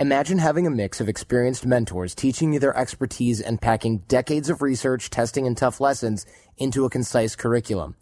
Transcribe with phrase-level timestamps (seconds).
[0.00, 4.62] Imagine having a mix of experienced mentors teaching you their expertise and packing decades of
[4.62, 6.24] research, testing, and tough lessons
[6.56, 7.96] into a concise curriculum.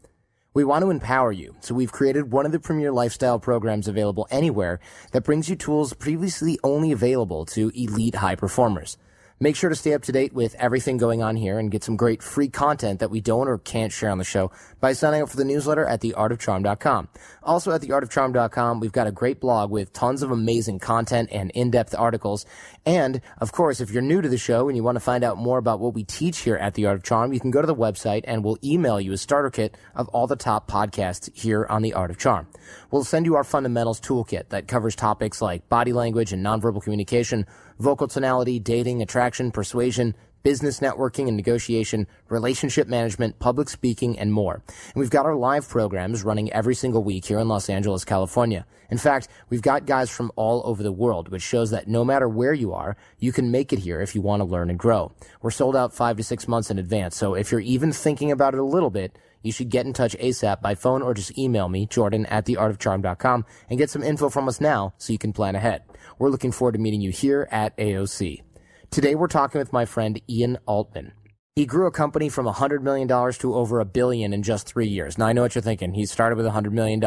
[0.54, 4.28] We want to empower you, so we've created one of the premier lifestyle programs available
[4.30, 4.78] anywhere
[5.10, 8.96] that brings you tools previously only available to elite high performers.
[9.40, 11.96] Make sure to stay up to date with everything going on here and get some
[11.96, 15.28] great free content that we don't or can't share on the show by signing up
[15.28, 17.08] for the newsletter at theartofcharm.com.
[17.42, 21.94] Also at theartofcharm.com, we've got a great blog with tons of amazing content and in-depth
[21.96, 22.46] articles.
[22.86, 25.36] And of course, if you're new to the show and you want to find out
[25.36, 27.66] more about what we teach here at The Art of Charm, you can go to
[27.66, 31.66] the website and we'll email you a starter kit of all the top podcasts here
[31.68, 32.46] on The Art of Charm.
[32.90, 37.46] We'll send you our fundamentals toolkit that covers topics like body language and nonverbal communication,
[37.78, 44.62] vocal tonality, dating, attraction, persuasion, business networking and negotiation, relationship management, public speaking, and more.
[44.66, 48.66] And we've got our live programs running every single week here in Los Angeles, California.
[48.90, 52.28] In fact, we've got guys from all over the world, which shows that no matter
[52.28, 55.12] where you are, you can make it here if you want to learn and grow.
[55.42, 58.54] We're sold out five to six months in advance, so if you're even thinking about
[58.54, 61.68] it a little bit, you should get in touch ASAP by phone or just email
[61.68, 65.54] me, Jordan at theartofcharm.com, and get some info from us now so you can plan
[65.54, 65.82] ahead.
[66.18, 68.42] We're looking forward to meeting you here at AOC.
[68.90, 71.12] Today we're talking with my friend Ian Altman.
[71.54, 75.18] He grew a company from $100 million to over a billion in just three years.
[75.18, 75.92] Now I know what you're thinking.
[75.92, 77.00] He started with $100 million,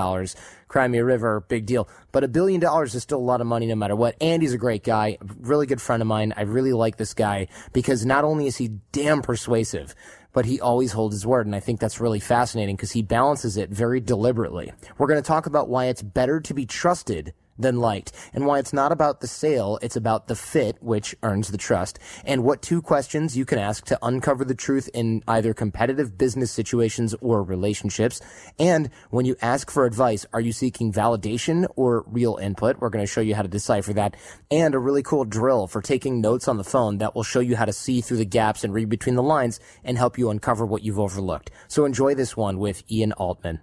[0.67, 1.89] Crimea River, big deal.
[2.11, 4.15] But a billion dollars is still a lot of money no matter what.
[4.21, 6.33] And he's a great guy, really good friend of mine.
[6.37, 9.95] I really like this guy because not only is he damn persuasive,
[10.33, 11.47] but he always holds his word.
[11.47, 14.71] And I think that's really fascinating because he balances it very deliberately.
[14.99, 18.59] We're going to talk about why it's better to be trusted than liked, and why
[18.59, 22.61] it's not about the sale, it's about the fit, which earns the trust, and what
[22.61, 27.43] two questions you can ask to uncover the truth in either competitive business situations or
[27.43, 28.21] relationships.
[28.59, 32.79] And when you ask for advice, are you seeking validation or real input?
[32.79, 34.15] We're going to show you how to decipher that,
[34.49, 37.55] and a really cool drill for taking notes on the phone that will show you
[37.55, 40.65] how to see through the gaps and read between the lines and help you uncover
[40.65, 41.51] what you've overlooked.
[41.67, 43.59] So enjoy this one with Ian Altman.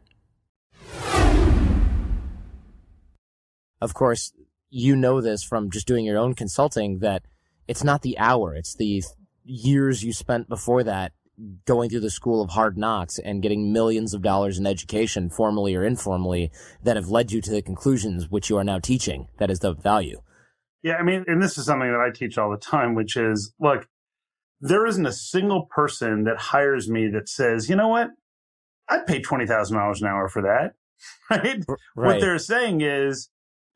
[3.81, 4.33] Of course,
[4.71, 7.23] you know this from just doing your own consulting that
[7.67, 9.03] it's not the hour, it's the
[9.45, 11.13] years you spent before that
[11.65, 15.75] going through the school of hard knocks and getting millions of dollars in education, formally
[15.75, 16.51] or informally,
[16.83, 19.29] that have led you to the conclusions which you are now teaching.
[19.39, 20.21] That is the value.
[20.83, 23.55] Yeah, I mean, and this is something that I teach all the time, which is
[23.61, 23.89] look,
[24.61, 28.11] there isn't a single person that hires me that says, you know what,
[28.89, 30.75] I'd pay $20,000 an hour for that.
[31.31, 31.63] Right?
[31.95, 32.07] right?
[32.15, 33.29] What they're saying is,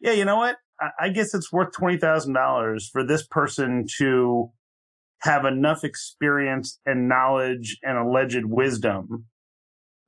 [0.02, 0.56] yeah, you know what?
[0.80, 4.50] I, I guess it's worth $20,000 for this person to
[5.20, 9.26] have enough experience and knowledge and alleged wisdom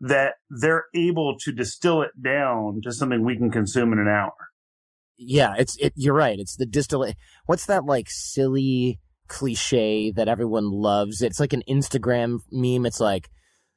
[0.00, 4.34] that they're able to distill it down to something we can consume in an hour.
[5.16, 5.92] Yeah, it's it.
[5.94, 6.38] You're right.
[6.38, 7.16] It's the distillate.
[7.46, 11.22] What's that like silly cliche that everyone loves?
[11.22, 12.84] It's like an Instagram meme.
[12.84, 13.30] It's like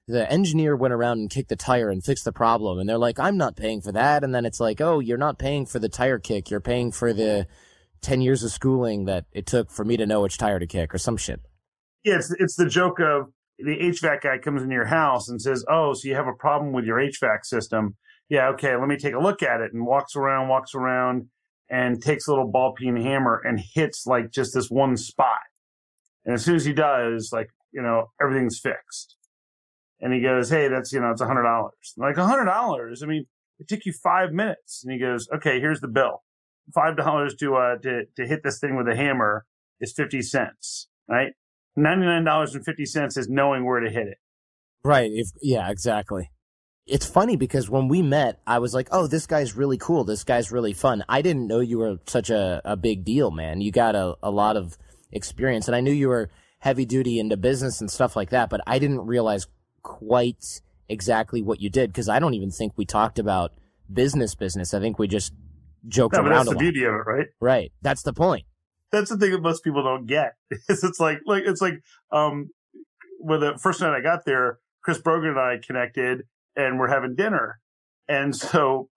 [0.08, 2.80] the engineer went around and kicked the tire and fixed the problem.
[2.80, 4.24] And they're like, I'm not paying for that.
[4.24, 6.50] And then it's like, oh, you're not paying for the tire kick.
[6.50, 7.48] You're paying for the
[8.02, 10.94] 10 years of schooling that it took for me to know which tire to kick
[10.94, 11.42] or some shit.
[12.06, 15.66] Yeah, it's, it's the joke of the HVAC guy comes into your house and says,
[15.70, 17.98] oh, so you have a problem with your HVAC system.
[18.30, 19.74] Yeah, okay, let me take a look at it.
[19.74, 21.28] And walks around, walks around
[21.70, 25.42] and takes a little ball peen hammer and hits like just this one spot.
[26.26, 29.17] And as soon as he does, like, you know, everything's fixed.
[30.00, 31.94] And he goes, Hey, that's, you know, it's a hundred dollars.
[31.98, 33.02] Like a hundred dollars.
[33.04, 33.26] I mean,
[33.60, 34.84] it took you five minutes.
[34.84, 36.24] And he goes, okay, here's the bill.
[36.74, 39.46] Five dollars to, uh, to, to hit this thing with a hammer
[39.80, 41.32] is 50 cents, right?
[41.78, 44.18] $99.50 is knowing where to hit it.
[44.84, 45.12] Right.
[45.14, 46.30] If, yeah, exactly.
[46.86, 50.04] it's funny because when we met, I was like, "Oh, this guy's really cool.
[50.04, 53.60] This guy's really fun." I didn't know you were such a, a big deal, man.
[53.60, 54.78] You got a, a lot of
[55.12, 56.30] experience, and I knew you were
[56.60, 59.48] heavy duty into business and stuff like that, but I didn't realize
[59.88, 63.54] quite exactly what you did because I don't even think we talked about
[63.92, 64.74] business business.
[64.74, 65.34] I think we just
[65.88, 66.60] joked No, but around that's a the lot.
[66.62, 67.28] beauty of it, right?
[67.40, 67.72] Right.
[67.82, 68.46] That's the point.
[68.92, 70.34] That's the thing that most people don't get.
[70.70, 71.76] Is it's like like it's like
[72.12, 72.50] um
[73.20, 76.24] when the first night I got there, Chris Brogan and I connected
[76.56, 77.60] and we're having dinner,
[78.08, 78.90] and so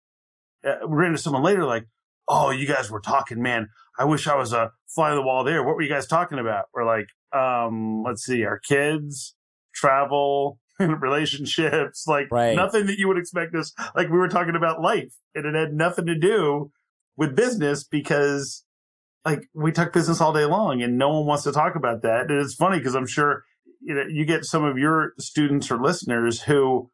[0.65, 1.87] uh, we ran into someone later like,
[2.29, 3.69] "Oh, you guys were talking, man.
[3.99, 5.63] I wish I was a fly on the wall there.
[5.65, 7.07] What were you guys talking about?" We're like,
[7.37, 9.35] um, let's see, our kids,
[9.75, 10.59] travel,
[10.89, 12.57] relationships, like Right.
[12.57, 13.73] nothing that you would expect us.
[13.95, 16.71] Like we were talking about life, and it had nothing to do
[17.17, 18.65] with business because
[19.25, 22.31] like we talk business all day long and no one wants to talk about that.
[22.31, 23.45] And it's funny because I'm sure
[23.83, 26.91] you know you get some of your students or listeners who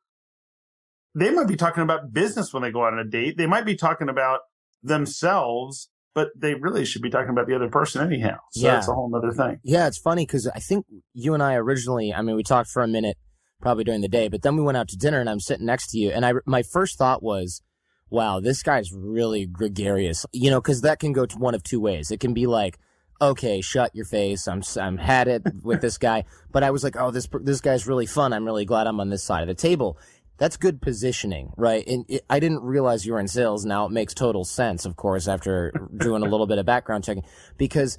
[1.14, 3.38] they might be talking about business when they go out on a date.
[3.38, 4.40] They might be talking about
[4.82, 8.38] themselves, but they really should be talking about the other person anyhow.
[8.52, 8.74] So Yeah.
[8.74, 9.60] that's a whole other thing.
[9.62, 12.82] Yeah, it's funny because I think you and I originally, I mean, we talked for
[12.82, 13.16] a minute
[13.60, 15.90] probably during the day, but then we went out to dinner and I'm sitting next
[15.90, 16.10] to you.
[16.10, 17.62] And I, my first thought was,
[18.10, 21.80] wow, this guy's really gregarious, you know, because that can go to one of two
[21.80, 22.10] ways.
[22.10, 22.78] It can be like,
[23.20, 24.46] okay, shut your face.
[24.46, 26.24] I'm, I'm had it with this guy.
[26.52, 28.32] But I was like, oh, this, this guy's really fun.
[28.32, 29.98] I'm really glad I'm on this side of the table.
[30.38, 31.86] That's good positioning, right?
[31.86, 33.66] And it, I didn't realize you were in sales.
[33.66, 37.24] Now it makes total sense, of course, after doing a little bit of background checking,
[37.58, 37.98] because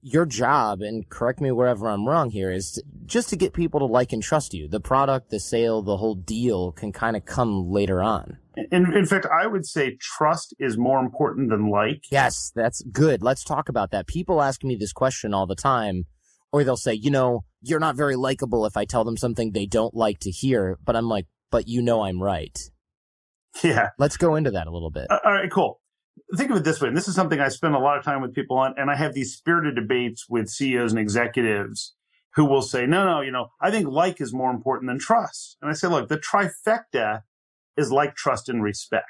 [0.00, 3.80] your job, and correct me wherever I'm wrong here, is to, just to get people
[3.80, 4.68] to like and trust you.
[4.68, 8.38] The product, the sale, the whole deal can kind of come later on.
[8.70, 12.04] In, in fact, I would say trust is more important than like.
[12.10, 13.22] Yes, that's good.
[13.22, 14.06] Let's talk about that.
[14.06, 16.04] People ask me this question all the time,
[16.52, 19.66] or they'll say, you know, you're not very likable if I tell them something they
[19.66, 20.78] don't like to hear.
[20.84, 22.58] But I'm like, but you know I'm right.
[23.62, 23.90] Yeah.
[23.98, 25.08] Let's go into that a little bit.
[25.10, 25.81] Uh, all right, cool.
[26.34, 26.88] Think of it this way.
[26.88, 28.96] And this is something I spend a lot of time with people on, and I
[28.96, 31.94] have these spirited debates with CEOs and executives
[32.34, 35.58] who will say, no, no, you know, I think like is more important than trust.
[35.60, 37.22] And I say, look, the trifecta
[37.76, 39.06] is like, trust, and respect.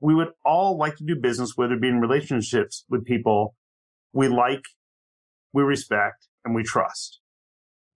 [0.00, 3.54] We would all like to do business, whether it be in relationships with people
[4.12, 4.64] we like,
[5.52, 7.20] we respect, and we trust.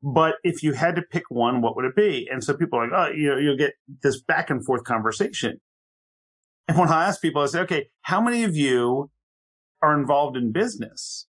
[0.03, 2.29] But if you had to pick one, what would it be?
[2.31, 5.61] And so people are like, oh, you know, you'll get this back and forth conversation.
[6.69, 9.11] And when I ask people, I say, okay, how many of you
[9.83, 11.27] are involved in business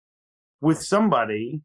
[0.60, 1.62] with somebody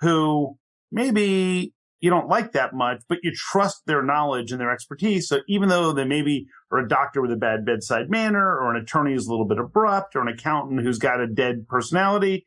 [0.00, 0.58] who
[0.90, 5.28] maybe you don't like that much, but you trust their knowledge and their expertise.
[5.28, 8.80] So even though they maybe are a doctor with a bad bedside manner or an
[8.80, 12.46] attorney who's a little bit abrupt or an accountant who's got a dead personality,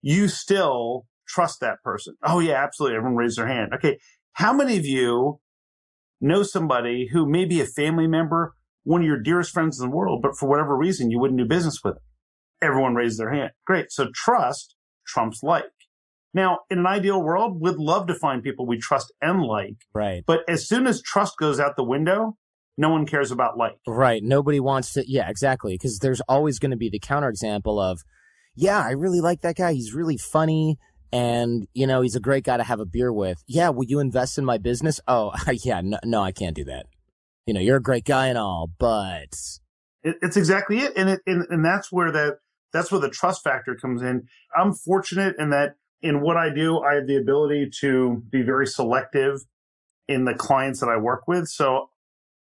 [0.00, 2.14] you still trust that person.
[2.22, 2.96] Oh yeah, absolutely.
[2.96, 3.72] Everyone raise their hand.
[3.74, 3.98] Okay.
[4.34, 5.40] How many of you
[6.20, 9.94] know somebody who may be a family member, one of your dearest friends in the
[9.96, 12.02] world, but for whatever reason, you wouldn't do business with them?
[12.60, 13.50] Everyone raised their hand.
[13.66, 13.90] Great.
[13.90, 14.74] So trust
[15.06, 15.64] trumps like.
[16.34, 20.22] Now, in an ideal world, we'd love to find people we trust and like, Right.
[20.26, 22.36] but as soon as trust goes out the window,
[22.78, 23.74] no one cares about like.
[23.86, 24.22] Right.
[24.22, 25.04] Nobody wants to.
[25.06, 25.74] Yeah, exactly.
[25.74, 28.00] Because there's always going to be the counterexample of,
[28.56, 29.74] yeah, I really like that guy.
[29.74, 30.78] He's really funny.
[31.12, 33.42] And, you know, he's a great guy to have a beer with.
[33.46, 33.68] Yeah.
[33.68, 35.00] Will you invest in my business?
[35.06, 35.32] Oh,
[35.64, 35.82] yeah.
[35.84, 36.86] No, no, I can't do that.
[37.46, 39.34] You know, you're a great guy and all, but
[40.02, 40.92] It, it's exactly it.
[40.96, 42.38] And it, and, and that's where that,
[42.72, 44.26] that's where the trust factor comes in.
[44.56, 48.66] I'm fortunate in that in what I do, I have the ability to be very
[48.66, 49.40] selective
[50.08, 51.48] in the clients that I work with.
[51.48, 51.90] So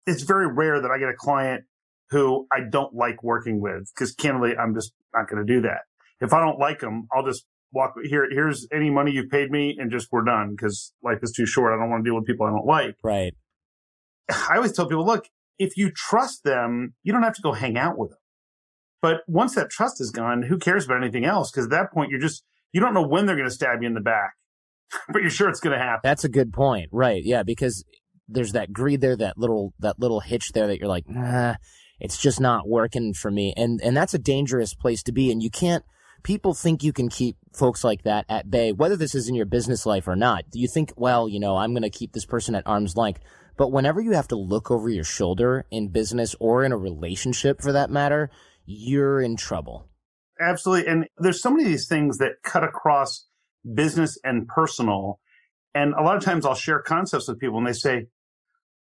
[0.07, 1.65] it's very rare that I get a client
[2.09, 5.81] who I don't like working with because candidly, I'm just not going to do that.
[6.21, 8.27] If I don't like them, I'll just walk here.
[8.29, 11.73] Here's any money you've paid me and just we're done because life is too short.
[11.73, 12.95] I don't want to deal with people I don't like.
[13.03, 13.33] right.
[14.49, 17.77] I always tell people, look, if you trust them, you don't have to go hang
[17.77, 18.19] out with them.
[19.01, 21.51] But once that trust is gone, who cares about anything else?
[21.51, 23.87] Because at that point, you're just, you don't know when they're going to stab you
[23.87, 24.33] in the back,
[25.09, 26.01] but you're sure it's going to happen.
[26.03, 26.89] That's a good point.
[26.91, 27.21] Right.
[27.23, 27.43] Yeah.
[27.43, 27.83] Because
[28.27, 31.55] there's that greed there, that little, that little hitch there that you're like, nah,
[31.99, 33.53] it's just not working for me.
[33.57, 35.31] And, and that's a dangerous place to be.
[35.31, 35.83] And you can't,
[36.23, 39.45] people think you can keep folks like that at bay, whether this is in your
[39.45, 40.45] business life or not.
[40.49, 43.19] Do you think, well, you know, I'm going to keep this person at arm's length.
[43.57, 47.61] But whenever you have to look over your shoulder in business or in a relationship
[47.61, 48.29] for that matter,
[48.65, 49.89] you're in trouble.
[50.39, 50.91] Absolutely.
[50.91, 53.27] And there's so many of these things that cut across
[53.73, 55.19] business and personal.
[55.75, 58.07] And a lot of times I'll share concepts with people and they say,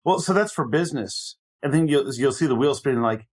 [0.04, 1.36] well, so that's for business.
[1.62, 3.26] And then you'll, you'll see the wheel spinning like,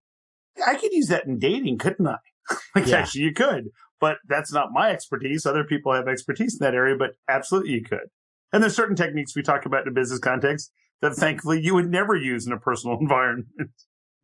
[0.65, 2.17] I could use that in dating, couldn't I?
[2.75, 2.97] like, Yeah.
[2.97, 3.69] actually, you could,
[3.99, 5.45] but that's not my expertise.
[5.45, 8.09] Other people have expertise in that area, but absolutely you could.
[8.51, 11.89] And there's certain techniques we talk about in a business context that thankfully you would
[11.89, 13.47] never use in a personal environment.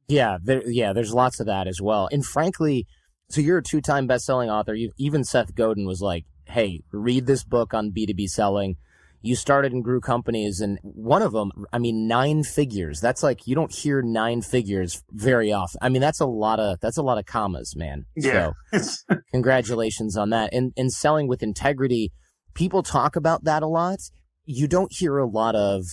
[0.08, 2.08] Yeah, there, yeah, there's lots of that as well.
[2.12, 2.86] And frankly,
[3.30, 4.76] so you're a two-time best-selling author.
[4.76, 8.76] You, even Seth Godin was like, "Hey, read this book on B2B selling."
[9.22, 13.00] You started and grew companies, and one of them, I mean, nine figures.
[13.00, 15.80] That's like you don't hear nine figures very often.
[15.82, 18.06] I mean, that's a lot of that's a lot of commas, man.
[18.16, 18.52] Yeah.
[18.80, 20.54] So, congratulations on that.
[20.54, 22.12] And and selling with integrity,
[22.54, 23.98] people talk about that a lot.
[24.46, 25.86] You don't hear a lot of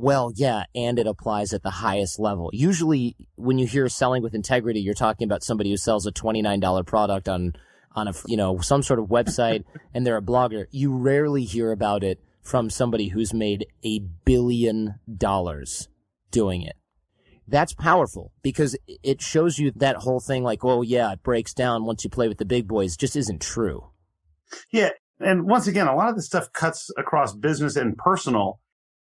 [0.00, 2.48] well, yeah, and it applies at the highest level.
[2.54, 6.86] Usually when you hear selling with integrity, you're talking about somebody who sells a $29
[6.86, 7.52] product on,
[7.94, 9.64] on a, you know, some sort of website
[9.94, 10.64] and they're a blogger.
[10.70, 15.88] You rarely hear about it from somebody who's made a billion dollars
[16.30, 16.76] doing it.
[17.46, 21.84] That's powerful because it shows you that whole thing like, oh yeah, it breaks down
[21.84, 23.90] once you play with the big boys just isn't true.
[24.72, 24.90] Yeah.
[25.18, 28.60] And once again, a lot of this stuff cuts across business and personal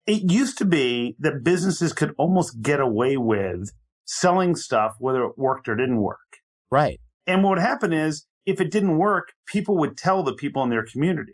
[0.07, 3.71] it used to be that businesses could almost get away with
[4.05, 6.39] selling stuff, whether it worked or didn't work.
[6.71, 6.99] Right.
[7.27, 10.69] And what would happen is if it didn't work, people would tell the people in
[10.69, 11.33] their community.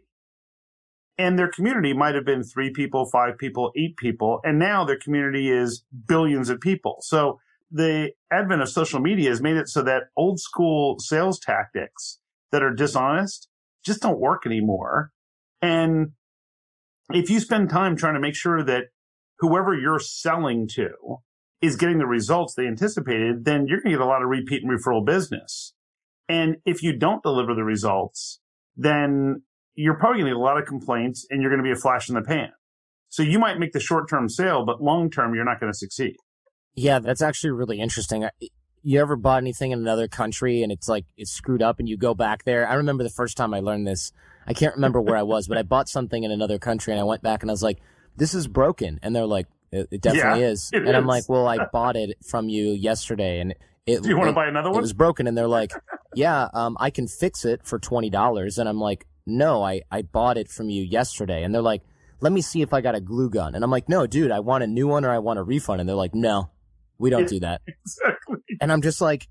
[1.19, 4.39] And their community might have been three people, five people, eight people.
[4.43, 6.97] And now their community is billions of people.
[7.01, 7.39] So
[7.69, 12.19] the advent of social media has made it so that old school sales tactics
[12.51, 13.47] that are dishonest
[13.85, 15.11] just don't work anymore.
[15.61, 16.13] And
[17.11, 18.85] if you spend time trying to make sure that
[19.39, 20.91] whoever you're selling to
[21.61, 24.63] is getting the results they anticipated, then you're going to get a lot of repeat
[24.63, 25.73] and referral business.
[26.27, 28.39] And if you don't deliver the results,
[28.75, 29.43] then
[29.75, 31.79] you're probably going to get a lot of complaints and you're going to be a
[31.79, 32.51] flash in the pan.
[33.09, 35.77] So you might make the short term sale, but long term, you're not going to
[35.77, 36.15] succeed.
[36.75, 38.27] Yeah, that's actually really interesting.
[38.81, 41.97] You ever bought anything in another country and it's like it's screwed up and you
[41.97, 42.67] go back there?
[42.67, 44.11] I remember the first time I learned this.
[44.47, 47.03] I can't remember where I was, but I bought something in another country and I
[47.03, 47.79] went back and I was like,
[48.17, 48.99] this is broken.
[49.01, 50.69] And they're like, it, it definitely Yeah, is.
[50.73, 54.17] it And I'm like, well, I bought it from you yesterday and it, Do you
[54.17, 54.81] want to buy another it one?
[54.81, 55.27] was broken.
[55.27, 55.71] And they're like,
[56.15, 58.57] yeah, um, I can fix it for $20.
[58.57, 61.43] And I'm like, no, I, I bought it from you yesterday.
[61.43, 61.81] And they're like,
[62.21, 63.55] let me see if I got a glue gun.
[63.55, 65.79] And I'm like, no, dude, I want a new one or I want a refund.
[65.81, 66.49] And they're like, no,
[66.97, 67.61] we don't do that.
[67.67, 68.37] exactly.
[68.61, 69.27] And I'm just like,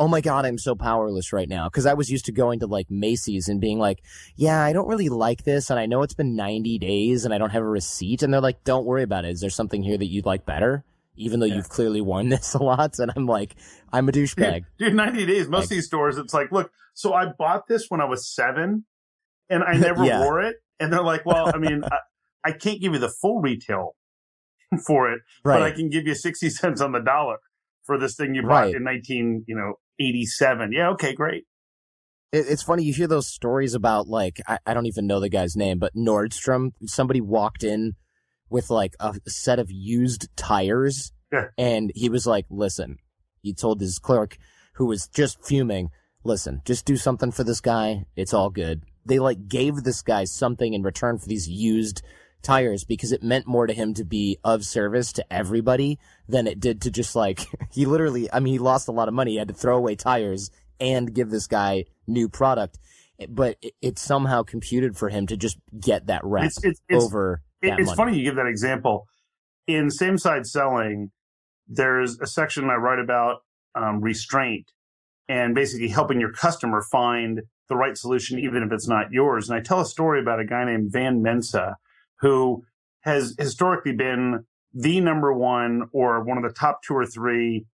[0.00, 1.68] oh my God, I'm so powerless right now.
[1.68, 4.02] Cause I was used to going to like Macy's and being like,
[4.34, 5.68] yeah, I don't really like this.
[5.68, 8.22] And I know it's been 90 days and I don't have a receipt.
[8.22, 9.32] And they're like, don't worry about it.
[9.32, 10.84] Is there something here that you'd like better?
[11.16, 11.56] Even though Yeah.
[11.56, 12.98] you've clearly worn this a lot.
[12.98, 13.54] And I'm like,
[13.92, 14.64] I'm a douchebag.
[14.78, 15.48] Dude, 90 days.
[15.48, 18.26] Most Like- of these stores, it's like, look, so I bought this when I was
[18.34, 18.86] seven
[19.50, 20.20] and I never Yeah.
[20.20, 20.56] wore it.
[20.80, 21.98] And they're like, well, I mean, I,
[22.42, 23.96] I can't give you the full retail
[24.86, 27.36] for it, but I can give you 60 cents on the dollar
[27.84, 28.74] for this thing you bought Right.
[28.74, 30.72] in 19, you know, 87.
[30.72, 30.90] Yeah.
[30.90, 31.12] Okay.
[31.14, 31.44] Great.
[32.32, 32.84] It, it's funny.
[32.84, 35.94] You hear those stories about like, I, I don't even know the guy's name, but
[35.94, 37.94] Nordstrom, somebody walked in
[38.48, 41.48] with like a set of used tires Yeah.
[41.58, 42.98] and he was like, listen,
[43.42, 44.36] he told his clerk
[44.74, 45.90] who was just fuming,
[46.24, 48.04] listen, just do something for this guy.
[48.16, 48.82] It's all good.
[49.06, 52.02] They like gave this guy something in return for these used
[52.42, 56.60] tires because it meant more to him to be of service to everybody than it
[56.60, 59.32] did to just like, he literally, I mean, he lost a lot of money.
[59.32, 62.78] He had to throw away tires and give this guy new product.
[63.28, 67.04] But it, it's somehow computed for him to just get that rep It's, it's, it's,
[67.04, 67.96] over it- it's money.
[67.96, 69.06] funny you give that example.
[69.66, 71.10] In same side selling,
[71.68, 73.42] there's a section I write about
[73.74, 74.72] um, restraint
[75.28, 79.48] and basically helping your customer find the right solution, even if it's not yours.
[79.48, 81.76] And I tell a story about a guy named Van Mensa
[82.20, 82.64] who
[83.02, 87.66] has historically been the number one or one of the top two or three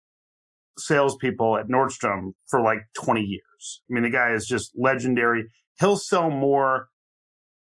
[0.78, 3.82] salespeople at Nordstrom for like 20 years.
[3.90, 5.46] I mean, the guy is just legendary.
[5.78, 6.88] He'll sell more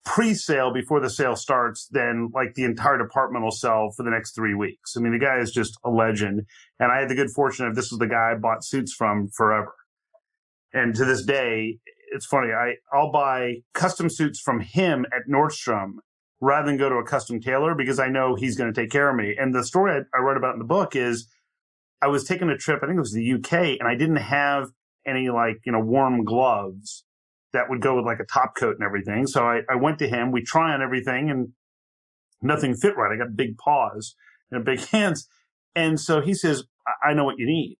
[0.04, 4.34] pre-sale before the sale starts than like the entire department will sell for the next
[4.34, 4.94] three weeks.
[4.96, 6.42] I mean, the guy is just a legend.
[6.78, 9.28] And I had the good fortune of this was the guy I bought suits from
[9.36, 9.74] forever.
[10.72, 11.78] And to this day,
[12.12, 12.52] it's funny.
[12.52, 15.94] I, I'll buy custom suits from him at Nordstrom
[16.40, 19.08] rather than go to a custom tailor because I know he's going to take care
[19.08, 19.34] of me.
[19.38, 21.28] And the story I, I wrote about in the book is
[22.02, 24.68] I was taking a trip, I think it was the UK, and I didn't have
[25.06, 27.04] any like, you know, warm gloves
[27.52, 29.26] that would go with like a top coat and everything.
[29.26, 31.48] So I, I went to him, we try on everything and
[32.42, 33.12] nothing fit right.
[33.12, 34.14] I got big paws
[34.50, 35.28] and big hands.
[35.74, 37.78] And so he says, I, I know what you need.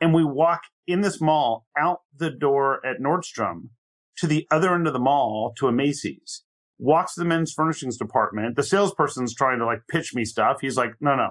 [0.00, 3.70] And we walk in this mall out the door at Nordstrom
[4.16, 6.42] to the other end of the mall to a Macy's.
[6.78, 8.56] Walks to the men's furnishings department.
[8.56, 10.58] The salesperson's trying to like pitch me stuff.
[10.60, 11.30] He's like, no, no,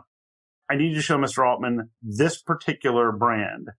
[0.69, 1.47] I need to show Mr.
[1.47, 3.69] Altman this particular brand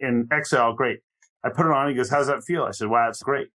[0.00, 0.72] in XL.
[0.76, 1.00] Great.
[1.44, 1.88] I put it on.
[1.88, 2.64] He goes, how's that feel?
[2.64, 3.48] I said, wow, it's great.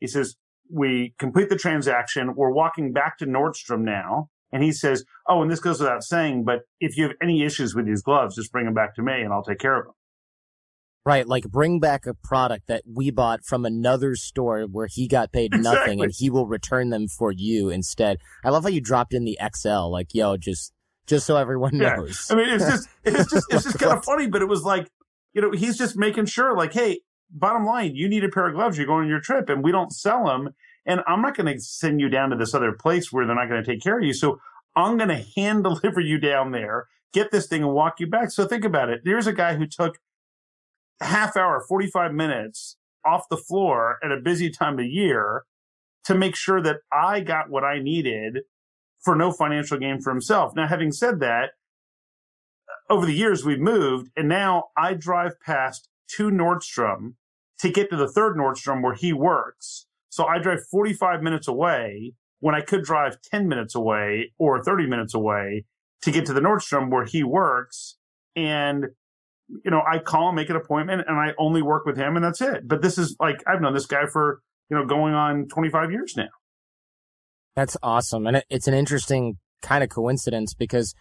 [0.00, 0.36] He says,
[0.72, 2.34] we complete the transaction.
[2.34, 4.30] We're walking back to Nordstrom now.
[4.52, 7.74] And he says, Oh, and this goes without saying, but if you have any issues
[7.74, 9.94] with these gloves, just bring them back to me and I'll take care of them.
[11.06, 15.32] Right, like bring back a product that we bought from another store where he got
[15.32, 18.18] paid nothing and he will return them for you instead.
[18.42, 20.72] I love how you dropped in the XL, like, yo, just
[21.06, 21.96] just so everyone Yeah.
[21.96, 22.26] knows.
[22.30, 24.88] I mean, it's just, it's just, it's just kind of funny, but it was like,
[25.34, 28.54] you know, he's just making sure, like, hey, bottom line, you need a pair of
[28.54, 28.78] gloves.
[28.78, 30.54] You're going on your trip, and we don't sell them.
[30.86, 33.48] And I'm not going to send you down to this other place where they're not
[33.50, 34.14] going to take care of you.
[34.14, 34.40] So
[34.74, 38.30] I'm going to hand deliver you down there, get this thing, and walk you back.
[38.30, 39.02] So think about it.
[39.04, 39.98] There's a guy who took
[41.00, 45.44] half hour, 45 minutes off the floor at a busy time of year
[46.04, 48.40] to make sure that I got what I needed
[49.00, 50.54] for no financial gain for himself.
[50.54, 51.50] Now, having said that,
[52.90, 57.14] over the years we've moved and now I drive past two Nordstrom
[57.58, 59.86] to get to the third Nordstrom where he works.
[60.10, 64.86] So I drive 45 minutes away when I could drive 10 minutes away or 30
[64.86, 65.64] minutes away
[66.02, 67.96] to get to the Nordstrom where he works.
[68.36, 68.88] And,
[69.48, 72.24] you know, I call him, make an appointment and I only work with him and
[72.24, 72.66] that's it.
[72.66, 76.14] But this is like, I've known this guy for, you know, going on 25 years
[76.16, 76.28] now.
[77.56, 78.26] That's awesome.
[78.26, 80.94] And it, it's an interesting kind of coincidence because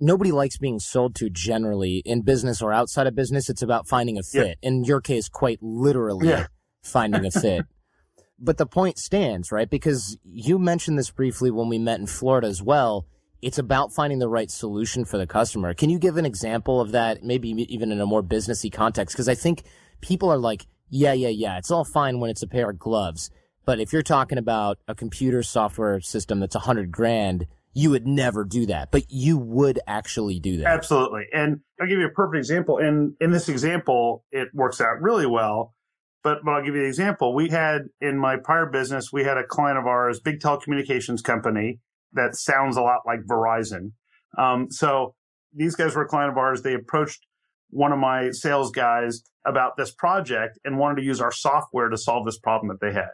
[0.00, 3.48] nobody likes being sold to generally in business or outside of business.
[3.48, 4.42] It's about finding a Yeah.
[4.42, 4.58] fit.
[4.62, 6.46] In your case, quite literally Yeah.
[6.82, 7.64] finding a fit.
[8.38, 9.70] but the point stands, right?
[9.70, 13.06] Because you mentioned this briefly when we met in Florida as well.
[13.42, 15.74] It's about finding the right solution for the customer.
[15.74, 19.14] Can you give an example of that, maybe even in a more businessy context?
[19.14, 19.62] Because I think
[20.00, 23.30] people are like, yeah, yeah, yeah, it's all fine when it's a pair of gloves.
[23.64, 28.06] But if you're talking about a computer software system that's a hundred grand, you would
[28.06, 28.90] never do that.
[28.90, 30.66] But you would actually do that.
[30.66, 31.24] Absolutely.
[31.32, 32.78] And I'll give you a perfect example.
[32.78, 35.74] And in this example, it works out really well.
[36.22, 37.34] But, but I'll give you the example.
[37.34, 41.80] We had in my prior business, we had a client of ours, big telecommunications company
[42.16, 43.92] that sounds a lot like Verizon.
[44.36, 45.14] Um, so
[45.54, 46.62] these guys were a client of ours.
[46.62, 47.26] They approached
[47.70, 51.96] one of my sales guys about this project and wanted to use our software to
[51.96, 53.10] solve this problem that they had.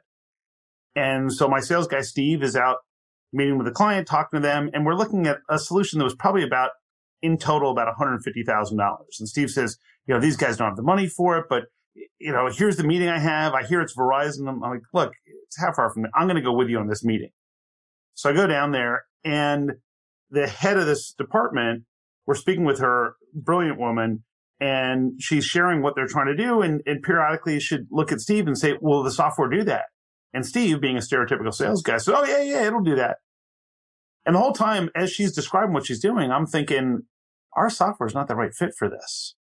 [0.95, 2.79] And so my sales guy, Steve, is out
[3.33, 6.15] meeting with the client, talking to them, and we're looking at a solution that was
[6.15, 6.71] probably about
[7.23, 8.99] in total about $150,000.
[9.19, 11.65] And Steve says, you know, these guys don't have the money for it, but
[12.19, 13.53] you know, here's the meeting I have.
[13.53, 14.49] I hear it's Verizon.
[14.49, 16.09] I'm like, look, it's half far from me.
[16.15, 17.31] I'm going to go with you on this meeting.
[18.15, 19.73] So I go down there and
[20.31, 21.85] the head of this department,
[22.27, 24.25] we're speaking with her, brilliant woman,
[24.61, 26.63] and she's sharing what they're trying to do.
[26.63, 29.87] And, and periodically should look at Steve and say, will the software do that?
[30.33, 33.19] And Steve, being a stereotypical sales guy, says, oh yeah, yeah, it'll do that.
[34.25, 37.03] And the whole time, as she's describing what she's doing, I'm thinking,
[37.55, 39.35] our software is not the right fit for this.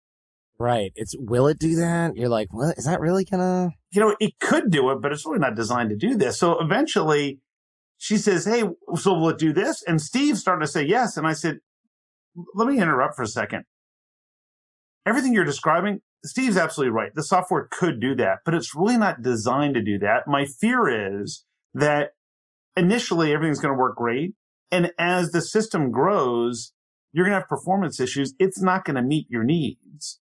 [0.59, 0.93] Right.
[0.95, 2.17] It's, will it do that?
[2.17, 3.71] You're like, well, is that really gonna?
[3.91, 6.39] You know, it could do it, but it's really not designed to do this.
[6.39, 7.41] So eventually
[7.99, 8.63] she says, Hey,
[8.95, 9.83] so will it do this?
[9.83, 11.17] And Steve started to say yes.
[11.17, 11.59] And I said,
[12.55, 13.65] let me interrupt for a second.
[15.07, 17.15] Everything you're describing, Steve's absolutely right.
[17.15, 20.27] The software could do that, but it's really not designed to do that.
[20.27, 22.11] My fear is that
[22.77, 24.35] initially everything's going to work great.
[24.71, 26.73] And as the system grows,
[27.13, 28.35] you're going to have performance issues.
[28.39, 30.21] It's not going to meet your needs.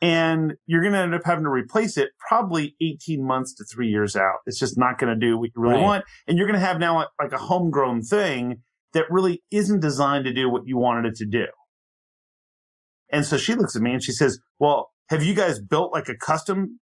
[0.00, 3.88] And you're going to end up having to replace it probably 18 months to three
[3.88, 4.38] years out.
[4.46, 5.82] It's just not going to do what you really Right.
[5.82, 6.04] want.
[6.26, 10.24] And you're going to have now like- like a homegrown thing that really isn't designed
[10.24, 11.46] to do what you wanted it to do.
[13.10, 16.08] And so she looks at me and she says, well, have you guys built like
[16.08, 16.80] a custom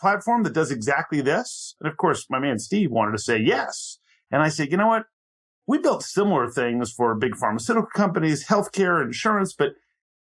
[0.00, 1.74] platform that does exactly this?
[1.80, 3.98] And of course, my man Steve wanted to say yes.
[4.30, 5.04] And I said, you know what?
[5.66, 9.72] We built similar things for big pharmaceutical companies, healthcare, insurance, but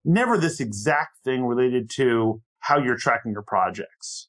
[0.04, 4.28] never this exact thing related to how you're tracking your projects.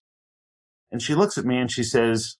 [0.92, 2.38] And she looks at me and she says,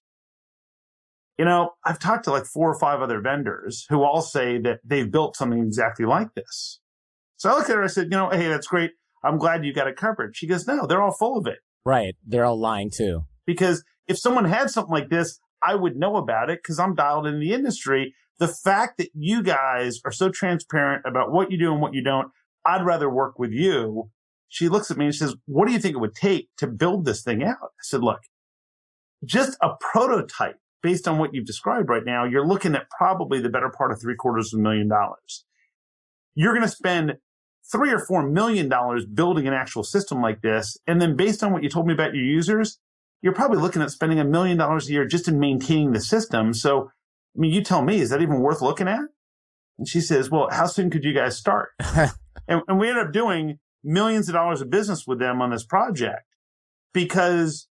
[1.38, 4.80] you know, I've talked to like four or five other vendors who all say that
[4.84, 6.80] they've built something exactly like this.
[7.36, 8.92] So I looked at her, I said, you know, hey, that's great.
[9.24, 10.36] I'm glad you got it covered.
[10.36, 12.14] She goes, no, they're all full of it Right.
[12.24, 13.24] They're all lying too.
[13.46, 17.26] because if someone had something like this, I would know about it because I'm dialed
[17.26, 18.14] in the industry.
[18.38, 22.02] The fact that you guys are so transparent about what you do and what you
[22.02, 22.28] don't,
[22.64, 24.10] I'd rather work with you.
[24.48, 27.04] She looks at me and says, what do you think it would take to build
[27.04, 27.56] this thing out?
[27.62, 28.20] I said, look,
[29.24, 33.48] just a prototype based on what you've described right now, you're looking at probably the
[33.48, 35.44] better part of three quarters of a million dollars.
[36.34, 37.14] You're going to spend
[37.70, 40.76] three or four million dollars building an actual system like this.
[40.86, 42.78] And then based on what you told me about your users,
[43.22, 46.52] you're probably looking at spending a million dollars a year just in maintaining the system.
[46.52, 46.90] So,
[47.36, 49.00] I mean, you tell me, is that even worth looking at?
[49.78, 51.70] And she says, well, how soon could you guys start?
[52.48, 55.64] and, and we ended up doing millions of dollars of business with them on this
[55.64, 56.22] project
[56.92, 57.68] because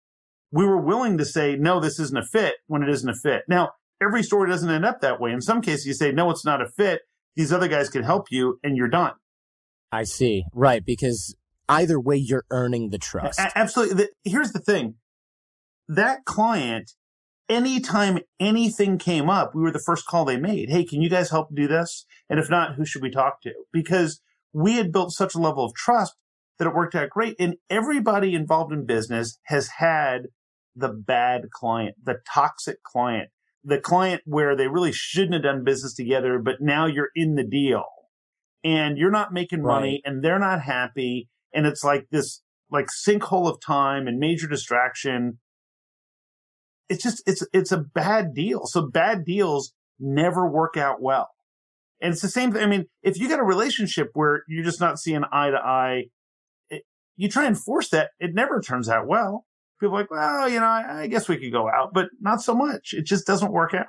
[0.52, 3.44] we were willing to say, no, this isn't a fit when it isn't a fit.
[3.48, 5.32] Now, every story doesn't end up that way.
[5.32, 7.02] In some cases, you say, no, it's not a fit.
[7.36, 9.14] These other guys can help you and you're done.
[9.92, 10.46] I see.
[10.54, 10.86] Right.
[10.86, 11.36] Because
[11.70, 13.40] either way, you're earning the trust.
[13.40, 14.08] A- absolutely.
[14.24, 14.96] Here's the thing.
[15.88, 16.92] That client,
[17.50, 20.70] anytime anything came up, we were the first call they made.
[20.70, 22.06] Hey, can you guys help do this?
[22.30, 23.54] And if not, who should we talk to?
[23.72, 24.22] Because
[24.54, 26.16] we had built such a level of trust
[26.58, 27.36] that it worked out great.
[27.40, 30.28] And everybody involved in business has had
[30.76, 33.30] the bad client, the toxic client,
[33.64, 37.44] the client where they really shouldn't have done business together, but now you're in the
[37.44, 37.86] deal
[38.64, 41.30] and you're not making money and they're not happy.
[41.54, 45.40] And it's like this like sinkhole of time and major distraction.
[46.90, 48.66] It's just, it's, it's a bad deal.
[48.66, 51.30] So bad deals never work out well.
[52.02, 52.62] And it's the same thing.
[52.62, 56.06] I mean, if you got a relationship where you're just not seeing eye to eye,
[57.16, 59.46] you try and force that, it never turns out well.
[59.80, 62.42] People are like, well, you know, I, I guess we could go out, but not
[62.42, 62.94] so much.
[62.94, 63.88] It just doesn't work out.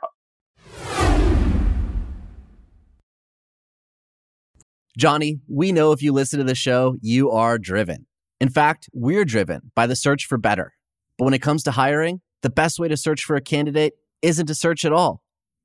[4.96, 8.06] Johnny, we know if you listen to the show, you are driven.
[8.40, 10.72] In fact, we're driven by the search for better.
[11.18, 14.46] But when it comes to hiring, the best way to search for a candidate isn't
[14.46, 15.22] to search at all.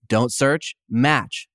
[0.07, 1.47] Don't search, match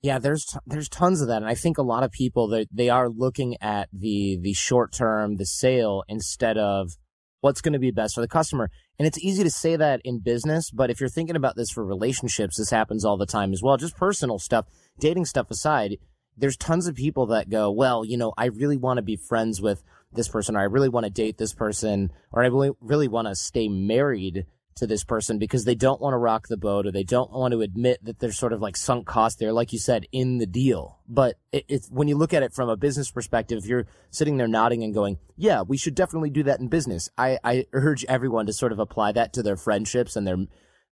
[0.00, 2.68] Yeah, there's t- there's tons of that, and I think a lot of people that
[2.72, 6.92] they are looking at the the short term, the sale instead of
[7.40, 8.70] what's going to be best for the customer.
[8.98, 11.84] And it's easy to say that in business, but if you're thinking about this for
[11.84, 13.76] relationships, this happens all the time as well.
[13.76, 14.66] Just personal stuff,
[14.98, 15.98] dating stuff aside,
[16.36, 19.60] there's tons of people that go, well, you know, I really want to be friends
[19.60, 23.08] with this person, or I really want to date this person, or I really really
[23.08, 24.46] want to stay married
[24.78, 27.52] to this person because they don't want to rock the boat or they don't want
[27.52, 30.46] to admit that there's sort of like sunk cost there, like you said, in the
[30.46, 30.98] deal.
[31.08, 34.48] But it, it's when you look at it from a business perspective, you're sitting there
[34.48, 37.08] nodding and going, yeah, we should definitely do that in business.
[37.16, 40.38] I, I urge everyone to sort of apply that to their friendships and their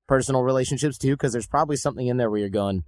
[0.07, 2.85] personal relationships too, because there's probably something in there where you're going,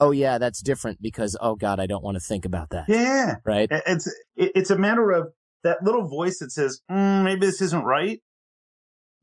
[0.00, 2.86] oh yeah, that's different because, oh God, I don't want to think about that.
[2.88, 3.36] Yeah.
[3.44, 3.68] Right.
[3.70, 5.28] It's, it's a matter of
[5.64, 8.20] that little voice that says, mm, maybe this isn't right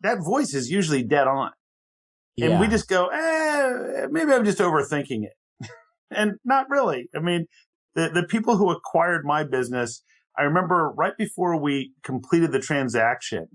[0.03, 1.51] that voice is usually dead on.
[2.35, 2.49] Yeah.
[2.49, 5.69] And we just go, eh, maybe I'm just overthinking it.
[6.11, 7.09] and not really.
[7.15, 7.47] I mean,
[7.95, 10.03] the, the people who acquired my business,
[10.37, 13.47] I remember right before we completed the transaction,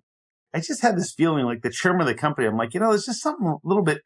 [0.54, 2.46] I just had this feeling like the chairman of the company.
[2.46, 4.02] I'm like, you know, there's just something a little bit,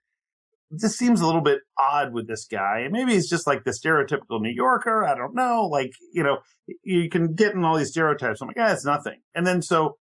[0.70, 2.80] this seems a little bit odd with this guy.
[2.80, 5.04] And maybe he's just like the stereotypical New Yorker.
[5.04, 5.68] I don't know.
[5.70, 6.38] Like, you know,
[6.82, 8.40] you can get in all these stereotypes.
[8.40, 9.20] I'm like, ah, it's nothing.
[9.34, 9.98] And then so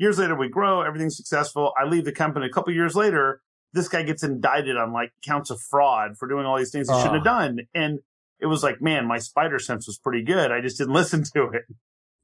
[0.00, 1.74] Years later, we grow, everything's successful.
[1.78, 2.46] I leave the company.
[2.46, 3.42] A couple years later,
[3.74, 6.96] this guy gets indicted on like counts of fraud for doing all these things he
[6.96, 7.58] shouldn't have done.
[7.74, 7.98] And
[8.40, 10.50] it was like, man, my spider sense was pretty good.
[10.50, 11.64] I just didn't listen to it.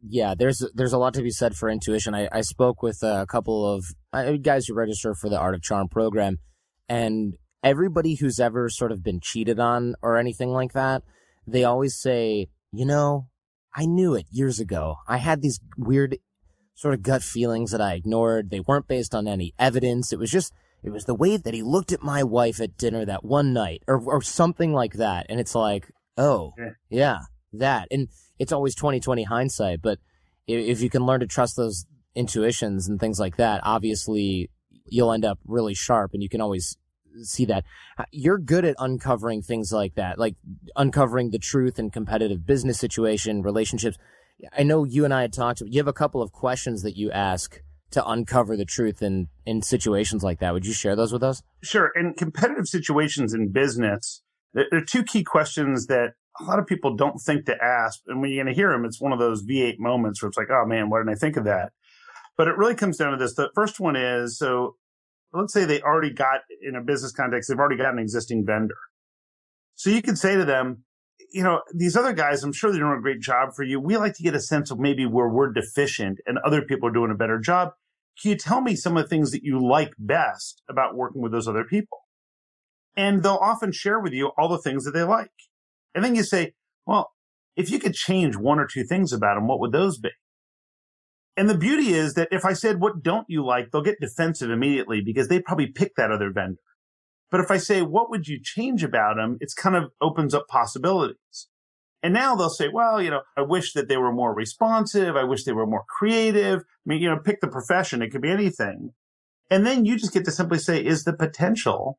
[0.08, 2.14] Yeah, there's there's a lot to be said for intuition.
[2.14, 5.60] I, I spoke with a couple of uh, guys who register for the Art of
[5.60, 6.38] Charm program,
[6.88, 11.02] and everybody who's ever sort of been cheated on or anything like that,
[11.46, 13.28] they always say, you know,
[13.74, 14.96] I knew it years ago.
[15.06, 16.16] I had these weird
[16.76, 18.50] sort of gut feelings that I ignored.
[18.50, 20.12] They weren't based on any evidence.
[20.12, 20.52] It was just,
[20.84, 23.82] it was the way that he looked at my wife at dinner that one night
[23.88, 25.26] or, or something like that.
[25.28, 26.52] And it's like, oh,
[26.90, 27.20] yeah,
[27.54, 27.88] that.
[27.90, 28.08] And
[28.38, 29.98] it's always 2020 hindsight, but
[30.46, 34.50] if, if you can learn to trust those intuitions and things like that, obviously
[34.84, 36.76] you'll end up really sharp and you can always
[37.22, 37.64] see that.
[38.10, 40.36] You're good at uncovering things like that, like
[40.76, 43.96] uncovering the truth in competitive business situation, relationships.
[44.56, 45.60] I know you and I had talked.
[45.60, 49.62] You have a couple of questions that you ask to uncover the truth in in
[49.62, 50.52] situations like that.
[50.52, 51.42] Would you share those with us?
[51.62, 51.90] Sure.
[51.94, 54.22] In competitive situations in business,
[54.52, 58.00] there are two key questions that a lot of people don't think to ask.
[58.06, 60.36] And when you're going to hear them, it's one of those V8 moments where it's
[60.36, 61.72] like, oh man, why didn't I think of that?
[62.36, 63.34] But it really comes down to this.
[63.34, 64.76] The first one is so
[65.32, 68.76] let's say they already got in a business context, they've already got an existing vendor.
[69.74, 70.84] So you could say to them,
[71.32, 73.80] you know, these other guys, I'm sure they're doing a great job for you.
[73.80, 76.92] We like to get a sense of maybe where we're deficient and other people are
[76.92, 77.70] doing a better job.
[78.20, 81.32] Can you tell me some of the things that you like best about working with
[81.32, 81.98] those other people?
[82.96, 85.30] And they'll often share with you all the things that they like.
[85.94, 86.54] And then you say,
[86.86, 87.12] well,
[87.56, 90.10] if you could change one or two things about them, what would those be?
[91.36, 93.70] And the beauty is that if I said, what don't you like?
[93.70, 96.60] They'll get defensive immediately because they probably picked that other vendor.
[97.30, 99.36] But if I say, what would you change about them?
[99.40, 101.48] It's kind of opens up possibilities.
[102.02, 105.16] And now they'll say, well, you know, I wish that they were more responsive.
[105.16, 106.60] I wish they were more creative.
[106.60, 108.02] I mean, you know, pick the profession.
[108.02, 108.92] It could be anything.
[109.50, 111.98] And then you just get to simply say, is the potential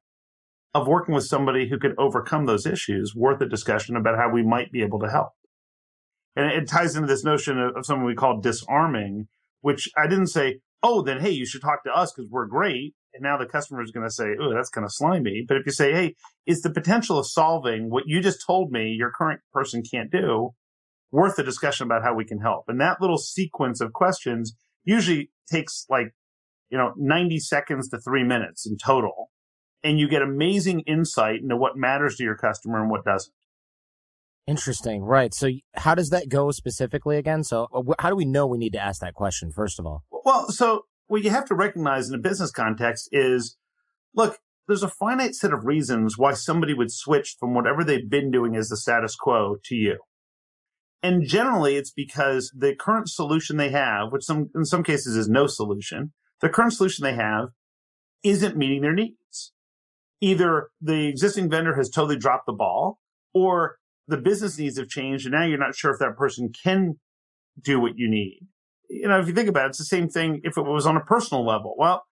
[0.74, 4.44] of working with somebody who could overcome those issues worth a discussion about how we
[4.44, 5.32] might be able to help?
[6.36, 9.28] And it ties into this notion of, of something we call disarming,
[9.62, 12.94] which I didn't say, oh, then hey, you should talk to us because we're great.
[13.17, 15.43] And now the customer is going to say, oh, that's kind of slimy.
[15.47, 18.89] But if you say, hey, is the potential of solving what you just told me
[18.89, 20.51] your current person can't do
[21.12, 22.65] worth a discussion about how we can help?
[22.67, 26.13] And that little sequence of questions usually takes like,
[26.69, 29.32] you know, 90 seconds to three minutes in total.
[29.84, 33.34] And you get amazing insight into what matters to your customer and what doesn't.
[34.47, 35.03] Interesting.
[35.03, 35.34] Right.
[35.34, 37.43] So how does that go specifically again?
[37.43, 40.03] So uh, how do we know we need to ask that question first of all?
[40.10, 43.58] Well, so what you have to recognize in a business context is,
[44.13, 48.32] look, there's a finite set of reasons why somebody would switch from whatever they've been
[48.32, 50.00] doing as the status quo to you.
[51.02, 55.30] And generally it's because the current solution they have, which some, in some cases is
[55.30, 57.50] no solution, the current solution they have
[58.24, 59.54] isn't meeting their needs.
[60.20, 63.00] Either the existing vendor has totally dropped the ball
[63.34, 66.96] or the business needs have changed and now you're not sure if that person can
[67.62, 68.39] do what you need.
[68.89, 70.97] You know, if you think about it, it's the same thing if it was on
[70.97, 71.76] a personal level.
[71.78, 72.04] Well,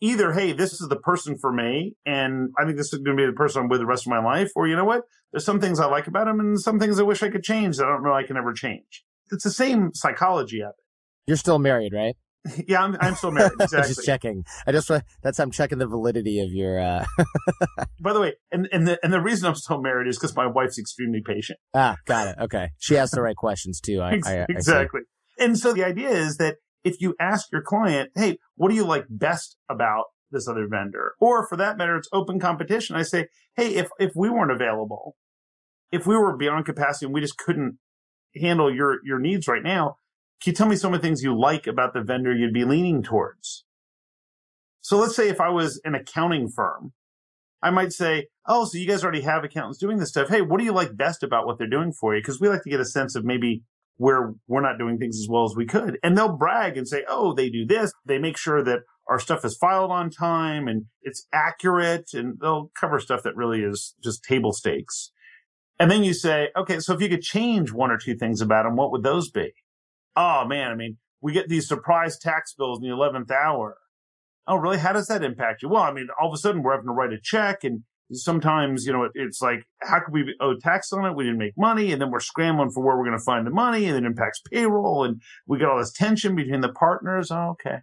[0.00, 3.22] either, hey, this is the person for me, and I think this is going to
[3.22, 5.02] be the person I'm with the rest of my life, or you know what?
[5.32, 7.76] There's some things I like about him and some things I wish I could change
[7.76, 9.04] that I don't know I can ever change.
[9.30, 10.84] It's the same psychology of it.
[11.26, 12.16] You're still married, right?
[12.66, 13.52] yeah, I'm, I'm still married.
[13.60, 13.94] Exactly.
[13.94, 14.44] just checking.
[14.66, 14.90] I just
[15.22, 16.80] that's I'm checking the validity of your.
[16.80, 17.04] uh
[18.00, 20.46] By the way, and and the and the reason I'm still married is because my
[20.46, 21.58] wife's extremely patient.
[21.74, 22.36] Ah, got it.
[22.44, 24.00] Okay, she asks the right questions too.
[24.00, 25.00] I, I, exactly.
[25.00, 28.74] I and so the idea is that if you ask your client, "Hey, what do
[28.74, 32.96] you like best about this other vendor?" or for that matter, it's open competition.
[32.96, 35.16] I say, "Hey, if if we weren't available,
[35.92, 37.78] if we were beyond capacity and we just couldn't
[38.34, 39.96] handle your your needs right now."
[40.40, 42.64] Can you tell me some of the things you like about the vendor you'd be
[42.64, 43.64] leaning towards?
[44.80, 46.92] So let's say if I was an accounting firm,
[47.62, 50.28] I might say, Oh, so you guys already have accountants doing this stuff.
[50.28, 52.22] Hey, what do you like best about what they're doing for you?
[52.22, 53.62] Because we like to get a sense of maybe
[53.98, 55.98] where we're not doing things as well as we could.
[56.02, 57.92] And they'll brag and say, Oh, they do this.
[58.06, 62.70] They make sure that our stuff is filed on time and it's accurate and they'll
[62.78, 65.12] cover stuff that really is just table stakes.
[65.78, 68.64] And then you say, okay, so if you could change one or two things about
[68.64, 69.52] them, what would those be?
[70.14, 73.76] Oh man, I mean, we get these surprise tax bills in the 11th hour.
[74.46, 74.78] Oh, really?
[74.78, 75.68] How does that impact you?
[75.68, 78.86] Well, I mean, all of a sudden we're having to write a check and sometimes,
[78.86, 81.16] you know, it, it's like, how could we owe tax on it?
[81.16, 81.92] We didn't make money.
[81.92, 84.40] And then we're scrambling for where we're going to find the money and it impacts
[84.40, 85.04] payroll.
[85.04, 87.30] And we get all this tension between the partners.
[87.30, 87.78] Oh, okay.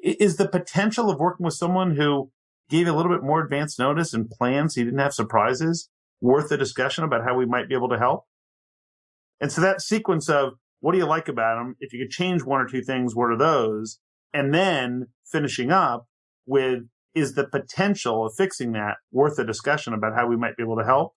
[0.00, 2.30] Is the potential of working with someone who
[2.68, 5.88] gave a little bit more advance notice and plans so you didn't have surprises
[6.20, 8.24] worth a discussion about how we might be able to help?
[9.40, 11.76] And so that sequence of what do you like about them?
[11.80, 13.98] If you could change one or two things, what are those?
[14.32, 16.06] And then finishing up
[16.46, 16.80] with
[17.18, 20.76] is the potential of fixing that worth a discussion about how we might be able
[20.76, 21.14] to help?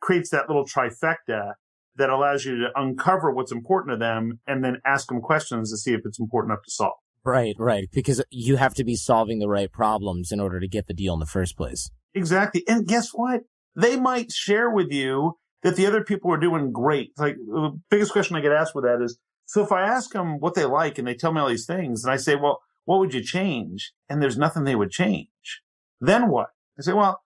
[0.00, 1.54] Creates that little trifecta
[1.96, 5.76] that allows you to uncover what's important to them and then ask them questions to
[5.76, 6.94] see if it's important enough to solve.
[7.24, 7.88] Right, right.
[7.92, 11.14] Because you have to be solving the right problems in order to get the deal
[11.14, 11.90] in the first place.
[12.14, 12.62] Exactly.
[12.68, 13.40] And guess what?
[13.74, 17.10] They might share with you that the other people are doing great.
[17.18, 20.38] Like the biggest question I get asked with that is, so if I ask them
[20.38, 23.00] what they like and they tell me all these things and I say, well, what
[23.00, 23.92] would you change?
[24.08, 25.60] And there's nothing they would change.
[26.00, 26.48] Then what?
[26.78, 27.20] I say, well,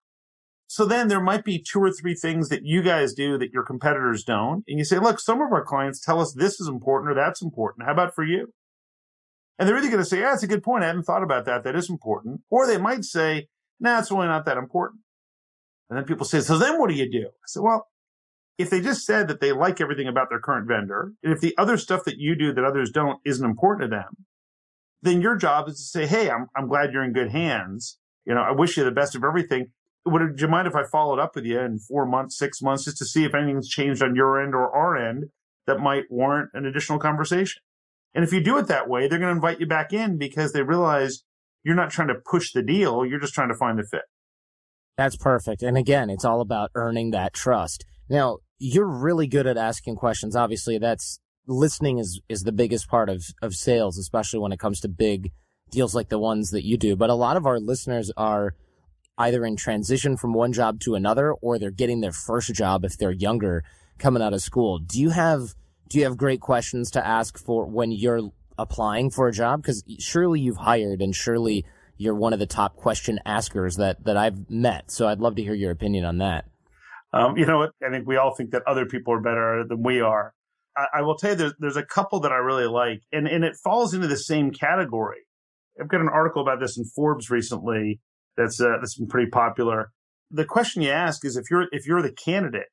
[0.67, 3.63] so then there might be two or three things that you guys do that your
[3.63, 4.65] competitors don't.
[4.67, 7.41] And you say, look, some of our clients tell us this is important or that's
[7.41, 7.85] important.
[7.85, 8.51] How about for you?
[9.57, 10.83] And they're either going to say, yeah, that's a good point.
[10.83, 11.63] I hadn't thought about that.
[11.63, 12.41] That is important.
[12.49, 13.47] Or they might say,
[13.79, 14.99] nah, it's really not that important.
[15.89, 17.27] And then people say, so then what do you do?
[17.27, 17.87] I say, well,
[18.57, 21.55] if they just said that they like everything about their current vendor, and if the
[21.57, 24.25] other stuff that you do that others don't isn't important to them,
[25.03, 27.99] then your job is to say, Hey, I'm, I'm glad you're in good hands.
[28.25, 29.67] You know, I wish you the best of everything.
[30.05, 32.97] Would you mind if I followed up with you in four months, six months, just
[32.97, 35.25] to see if anything's changed on your end or our end
[35.67, 37.61] that might warrant an additional conversation?
[38.13, 40.53] And if you do it that way, they're going to invite you back in because
[40.53, 41.23] they realize
[41.63, 43.05] you're not trying to push the deal.
[43.05, 44.03] You're just trying to find the fit.
[44.97, 45.63] That's perfect.
[45.63, 47.85] And again, it's all about earning that trust.
[48.09, 50.35] Now, you're really good at asking questions.
[50.35, 54.79] Obviously, that's listening is, is the biggest part of, of sales, especially when it comes
[54.81, 55.31] to big
[55.71, 56.95] deals like the ones that you do.
[56.95, 58.55] But a lot of our listeners are
[59.17, 62.97] either in transition from one job to another or they're getting their first job if
[62.97, 63.63] they're younger
[63.97, 64.79] coming out of school.
[64.79, 65.53] Do you have,
[65.89, 69.63] do you have great questions to ask for when you're applying for a job?
[69.63, 71.65] Cause surely you've hired and surely
[71.97, 74.91] you're one of the top question askers that, that I've met.
[74.91, 76.45] So I'd love to hear your opinion on that.
[77.13, 77.71] Um, you know what?
[77.85, 80.33] I think we all think that other people are better than we are.
[80.75, 83.43] I, I, will tell you, there's, there's a couple that I really like, and, and
[83.43, 85.21] it falls into the same category.
[85.79, 87.99] I've got an article about this in Forbes recently
[88.37, 89.91] that's uh, that's been pretty popular.
[90.31, 92.67] The question you ask is if you're if you're the candidate,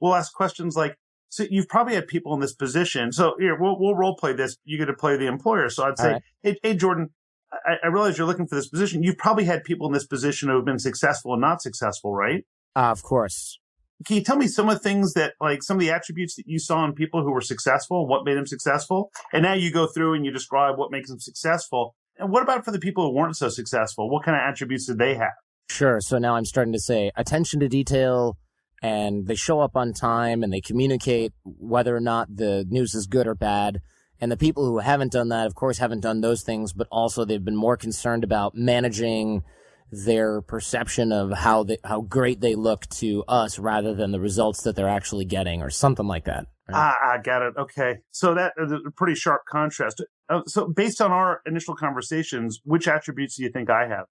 [0.00, 0.96] we'll ask questions like,
[1.28, 3.12] so you've probably had people in this position.
[3.12, 4.56] So here, we'll we'll role play this.
[4.64, 5.68] You get to play the employer.
[5.68, 6.22] So I'd say, right.
[6.42, 7.10] hey, hey, Jordan,
[7.52, 9.02] I, I, realize you're looking for this position.
[9.02, 12.44] You've probably had people in this position who have been successful and not successful, right?
[12.76, 13.58] Uh, of course.
[14.06, 16.44] Can you tell me some of the things that, like, some of the attributes that
[16.46, 19.10] you saw in people who were successful, what made them successful?
[19.32, 21.94] And now you go through and you describe what makes them successful.
[22.18, 24.08] And what about for the people who weren't so successful?
[24.08, 25.32] What kind of attributes did they have?
[25.68, 26.00] Sure.
[26.00, 28.38] So now I'm starting to say attention to detail,
[28.82, 33.06] and they show up on time and they communicate whether or not the news is
[33.06, 33.80] good or bad.
[34.20, 37.24] And the people who haven't done that, of course, haven't done those things, but also
[37.24, 39.42] they've been more concerned about managing
[39.90, 44.62] their perception of how they, how great they look to us rather than the results
[44.62, 46.46] that they're actually getting or something like that.
[46.68, 46.76] Right?
[46.76, 47.54] Ah, I got it.
[47.58, 47.98] Okay.
[48.10, 50.02] So that is a pretty sharp contrast.
[50.28, 54.06] Uh, so based on our initial conversations, which attributes do you think I have?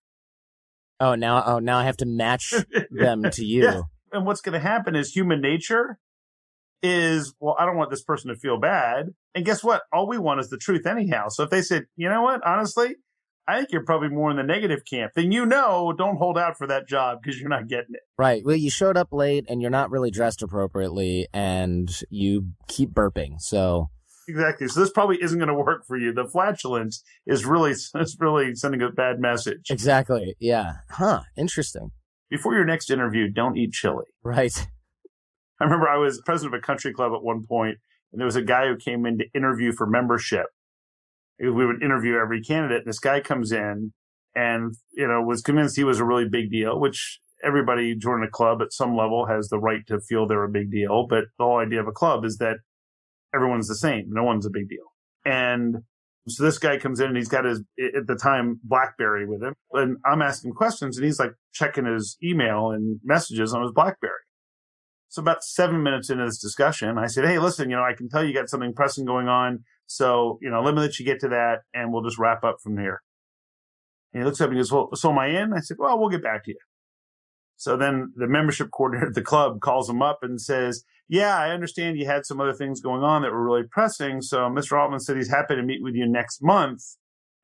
[1.00, 2.54] Oh, now, oh, now I have to match
[2.92, 3.63] them to you.
[3.63, 3.82] Yeah.
[4.12, 5.98] And what's going to happen is human nature
[6.82, 9.08] is, well, I don't want this person to feel bad.
[9.36, 9.84] And guess what?
[9.94, 11.28] All we want is the truth anyhow.
[11.30, 12.96] So if they said, you know what, honestly,
[13.49, 15.13] I think you're probably more in the negative camp.
[15.15, 18.01] Then you know, don't hold out for that job because you're not getting it.
[18.15, 18.45] Right.
[18.45, 23.41] Well, you showed up late and you're not really dressed appropriately and you keep burping.
[23.41, 23.89] So
[24.27, 24.67] exactly.
[24.67, 26.13] So this probably isn't going to work for you.
[26.13, 29.71] The flatulence is really is really sending a bad message.
[29.71, 30.35] Exactly.
[30.39, 30.73] Yeah.
[30.91, 31.21] Huh.
[31.35, 31.89] Interesting.
[32.29, 34.05] Before your next interview, don't eat chili.
[34.23, 34.67] Right.
[35.59, 37.79] I remember I was president of a country club at one point,
[38.13, 40.45] and there was a guy who came in to interview for membership
[41.40, 42.79] we would interview every candidate.
[42.79, 43.94] And this guy comes in
[44.35, 48.31] and, you know, was convinced he was a really big deal, which everybody joining a
[48.31, 51.08] club at some level has the right to feel they're a big deal.
[51.08, 52.58] But the whole idea of a club is that
[53.33, 54.06] everyone's the same.
[54.10, 54.94] No one's a big deal.
[55.25, 55.77] And
[56.27, 57.63] So this guy comes in and he's got his,
[57.96, 59.54] at the time, Blackberry with him.
[59.73, 64.12] And I'm asking questions and he's like checking his email and messages on his Blackberry.
[65.08, 68.10] So about seven minutes into this discussion, I said, Hey, listen, you know, I can
[68.10, 69.63] tell you got something pressing going on.
[69.90, 72.58] So, you know, let me let you get to that and we'll just wrap up
[72.62, 73.02] from here.
[74.13, 75.52] And he looks up and goes, well, so am I in?
[75.52, 76.60] I said, well, we'll get back to you.
[77.58, 81.50] So then the membership coordinator at the club calls him up and says, yeah, I
[81.50, 84.21] understand you had some other things going on that were really pressing.
[84.21, 84.79] So Mr.
[84.79, 86.83] Altman said he's happy to meet with you next month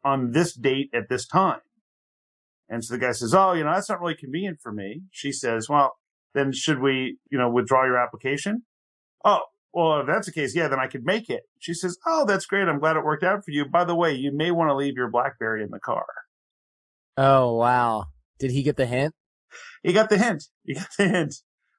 [0.04, 1.62] on this date at this time.
[2.70, 5.02] And so the guy says, oh, you know, that's not really convenient for me.
[5.10, 5.96] She says, well,
[6.36, 8.66] then should we, you know, withdraw your application?
[9.24, 9.42] Oh,
[9.76, 11.44] well, if that's the case, yeah, then I could make it.
[11.60, 12.70] She says, oh, that's great.
[12.70, 13.66] I'm glad it worked out for you.
[13.66, 16.06] By the way, you may want to leave your Blackberry in the car.
[17.18, 18.06] Oh, wow.
[18.40, 19.14] Did he get the hint?
[19.84, 20.46] He got the hint.
[20.64, 21.36] He got the hint.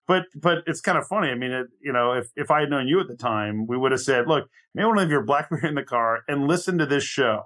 [0.07, 1.29] But, but it's kind of funny.
[1.29, 3.79] I mean, it, you know, if, if I had known you at the time, we
[3.79, 6.47] would have said, look, you may want to leave your Blackberry in the car and
[6.47, 7.45] listen to this show.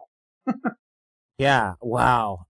[1.38, 1.74] yeah.
[1.80, 2.46] Wow.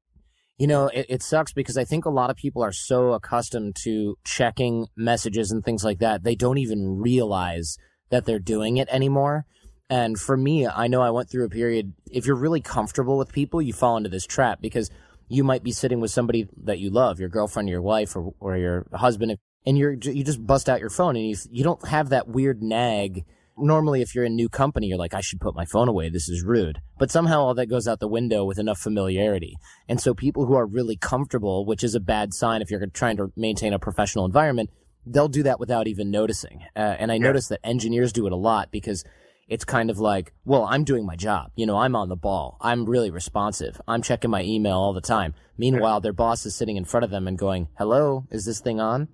[0.57, 3.77] You know, it, it, sucks because I think a lot of people are so accustomed
[3.85, 7.77] to checking messages and things like that, they don't even realize
[8.11, 9.47] that they're doing it anymore.
[9.89, 11.95] And for me, I know I went through a period.
[12.11, 14.91] If you're really comfortable with people, you fall into this trap because
[15.29, 18.57] you might be sitting with somebody that you love, your girlfriend, your wife, or, or
[18.57, 19.37] your husband,
[19.67, 22.63] and you're, you just bust out your phone and you, you don't have that weird
[22.63, 23.25] nag
[23.63, 26.09] normally if you're in new company, you're like, I should put my phone away.
[26.09, 26.81] This is rude.
[26.99, 29.57] But somehow all that goes out the window with enough familiarity.
[29.89, 33.17] And so people who are really comfortable, which is a bad sign if you're trying
[33.19, 34.71] to maintain a professional environment,
[35.07, 36.65] they'll do that without even noticing.
[36.77, 37.23] Uh, and I yeah.
[37.23, 39.05] notice that engineers do it a lot because
[39.49, 41.51] it's kind of like, well, I'm doing my job.
[41.57, 42.57] You know, I'm on the ball.
[42.61, 43.81] I'm really responsive.
[43.89, 45.35] I'm checking my email all the time.
[45.59, 48.81] Meanwhile, their boss is sitting in front of them and going, hello, is this thing
[48.81, 49.09] on?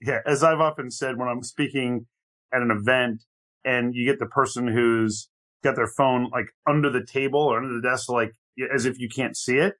[0.00, 0.18] Yeah.
[0.26, 2.06] As I've often said when I'm speaking
[2.52, 3.22] at an event,
[3.64, 5.28] and you get the person who's
[5.62, 8.32] got their phone like under the table or under the desk, like
[8.72, 9.74] as if you can't see it.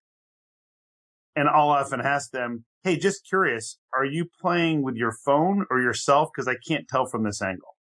[1.35, 5.81] And I'll often ask them, Hey, just curious, are you playing with your phone or
[5.81, 6.31] yourself?
[6.35, 7.77] Cause I can't tell from this angle.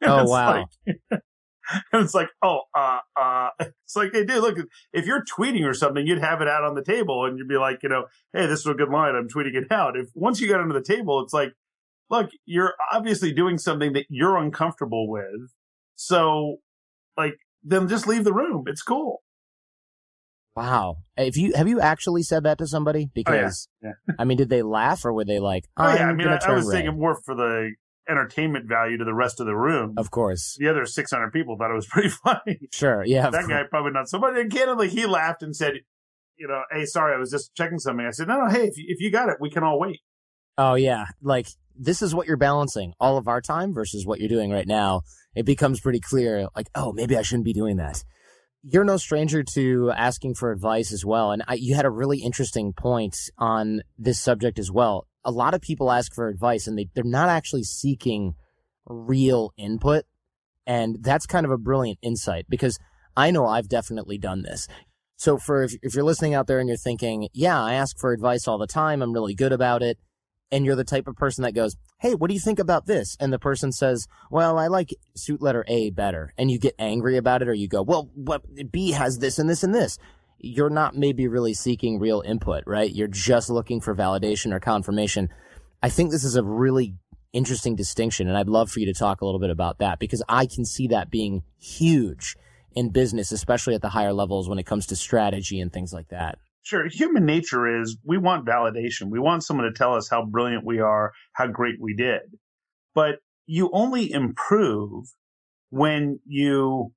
[0.00, 0.66] And oh, wow.
[0.86, 1.22] Like, and
[2.04, 4.58] it's like, oh, uh, uh, it's like, hey, dude, look,
[4.92, 7.58] if you're tweeting or something, you'd have it out on the table and you'd be
[7.58, 9.14] like, you know, hey, this is a good line.
[9.14, 9.96] I'm tweeting it out.
[9.96, 11.52] If once you got under the table, it's like,
[12.08, 15.52] look, you're obviously doing something that you're uncomfortable with.
[15.96, 16.56] So,
[17.16, 18.64] like, then just leave the room.
[18.66, 19.22] It's cool.
[20.60, 20.96] Wow.
[21.16, 23.10] If you have you actually said that to somebody?
[23.12, 23.92] Because oh, yeah.
[24.08, 24.14] Yeah.
[24.18, 25.64] I mean, did they laugh or were they like?
[25.76, 26.06] oh yeah.
[26.06, 26.76] I mean, I, I, was red.
[26.82, 27.72] thinking more for the
[28.08, 29.94] entertainment value to the rest of the room.
[29.96, 30.56] Of course.
[30.58, 32.68] The other 600 people thought it was pretty funny.
[32.72, 33.04] Sure.
[33.04, 33.30] Yeah.
[33.30, 34.36] that guy probably not so much.
[34.36, 35.74] And candidly, he laughed and said,
[36.36, 38.04] you know, hey, sorry, I was just checking something.
[38.04, 40.00] I said, no, no, hey, if you, if you got it, we can all wait.
[40.58, 41.06] Oh yeah.
[41.22, 41.46] Like
[41.76, 45.02] this is what you're balancing all of our time versus what you're doing right now.
[45.34, 48.02] It becomes pretty clear, like, oh, maybe I shouldn't be doing that.
[48.62, 51.32] You're no stranger to asking for advice as well.
[51.32, 55.06] And I, you had a really interesting point on this subject as well.
[55.24, 58.34] A lot of people ask for advice and they, they're not actually seeking
[58.86, 60.04] real input.
[60.66, 62.78] And that's kind of a brilliant insight because
[63.16, 64.68] I know I've definitely done this.
[65.16, 68.12] So for if, if you're listening out there and you're thinking, yeah, I ask for
[68.12, 69.02] advice all the time.
[69.02, 69.98] I'm really good about it
[70.52, 73.16] and you're the type of person that goes, Hey, what do you think about this?
[73.20, 76.32] And the person says, well, I like suit letter A better.
[76.38, 79.48] And you get angry about it or you go, well, what B has this and
[79.48, 79.98] this and this.
[80.38, 82.90] You're not maybe really seeking real input, right?
[82.90, 85.28] You're just looking for validation or confirmation.
[85.82, 86.94] I think this is a really
[87.32, 88.26] interesting distinction.
[88.26, 90.64] And I'd love for you to talk a little bit about that because I can
[90.64, 92.36] see that being huge
[92.74, 96.08] in business, especially at the higher levels when it comes to strategy and things like
[96.08, 96.38] that.
[96.62, 96.86] Sure.
[96.88, 99.10] Human nature is we want validation.
[99.10, 102.20] We want someone to tell us how brilliant we are, how great we did.
[102.94, 105.06] But you only improve
[105.70, 106.92] when you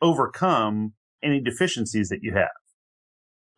[0.00, 0.92] overcome
[1.22, 2.48] any deficiencies that you have.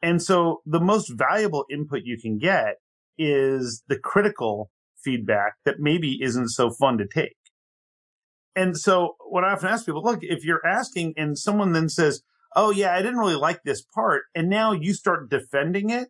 [0.03, 2.77] And so the most valuable input you can get
[3.19, 4.71] is the critical
[5.05, 7.37] feedback that maybe isn't so fun to take.
[8.57, 12.23] And so what I often ask people, look, if you're asking and someone then says,
[12.57, 16.09] oh yeah, I didn't really like this part, and now you start defending it,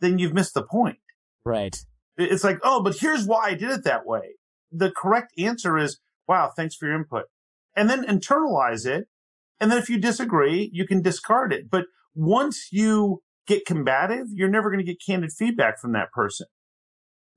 [0.00, 0.98] then you've missed the point.
[1.44, 1.76] Right.
[2.16, 4.36] It's like, oh, but here's why I did it that way.
[4.70, 7.24] The correct answer is, wow, thanks for your input.
[7.74, 9.06] And then internalize it.
[9.58, 11.70] And then if you disagree, you can discard it.
[11.70, 16.46] But once you get combative, you're never going to get candid feedback from that person.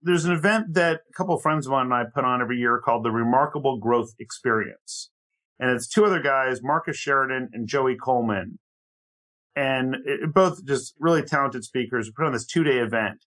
[0.02, 2.58] There's an event that a couple of friends of mine and I put on every
[2.58, 5.12] year called the Remarkable Growth Experience
[5.60, 8.60] and it's two other guys, Marcus Sheridan and Joey Coleman.
[9.56, 12.08] And it, both just really talented speakers.
[12.08, 13.26] We put on this two day event.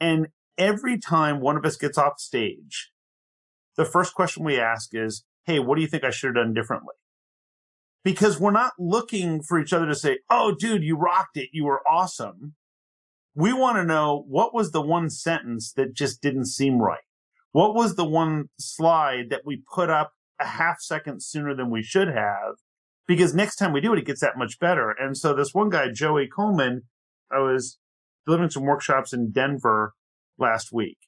[0.00, 2.90] And every time one of us gets off stage,
[3.76, 6.54] the first question we ask is, Hey, what do you think I should have done
[6.54, 6.94] differently?
[8.04, 11.50] because we're not looking for each other to say, Oh, dude, you rocked it.
[11.52, 12.54] You were awesome.
[13.34, 17.00] We want to know what was the one sentence that just didn't seem right?
[17.52, 20.12] What was the one slide that we put up
[20.42, 22.56] a half second sooner than we should have?
[23.06, 24.90] Because next time we do it, it gets that much better.
[24.90, 26.82] And so this one guy, Joey Coleman,
[27.30, 27.78] I was
[28.26, 29.94] delivering some workshops in Denver
[30.38, 30.98] last week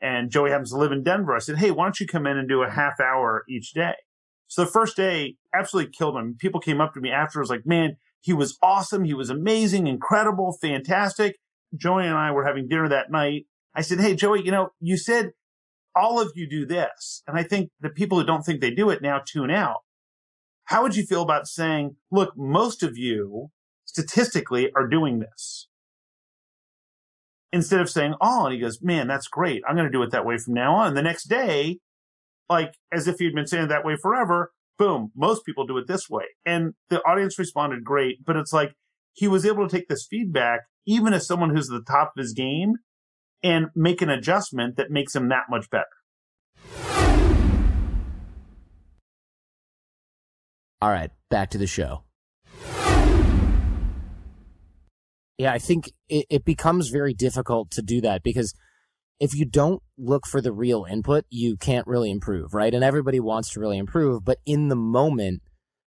[0.00, 1.34] and Joey happens to live in Denver.
[1.34, 3.94] I said, Hey, why don't you come in and do a half hour each day?
[4.46, 6.36] So the first day absolutely killed him.
[6.38, 9.04] People came up to me after, was like, man, he was awesome.
[9.04, 11.36] He was amazing, incredible, fantastic.
[11.76, 13.46] Joey and I were having dinner that night.
[13.74, 15.32] I said, Hey, Joey, you know, you said
[15.94, 17.22] all of you do this.
[17.26, 19.78] And I think the people who don't think they do it now tune out.
[20.64, 23.50] How would you feel about saying, look, most of you
[23.84, 25.68] statistically are doing this?
[27.52, 29.62] Instead of saying, oh, and he goes, man, that's great.
[29.66, 30.88] I'm going to do it that way from now on.
[30.88, 31.78] And the next day,
[32.48, 34.52] like as if he'd been saying it that way forever.
[34.78, 35.10] Boom.
[35.16, 36.24] Most people do it this way.
[36.46, 38.74] And the audience responded great, but it's like
[39.12, 42.22] he was able to take this feedback, even as someone who's at the top of
[42.22, 42.74] his game
[43.42, 45.84] and make an adjustment that makes him that much better.
[50.80, 52.04] All right, back to the show.
[55.36, 58.54] Yeah, I think it, it becomes very difficult to do that because
[59.20, 62.72] if you don't look for the real input, you can't really improve, right?
[62.72, 65.42] And everybody wants to really improve, but in the moment,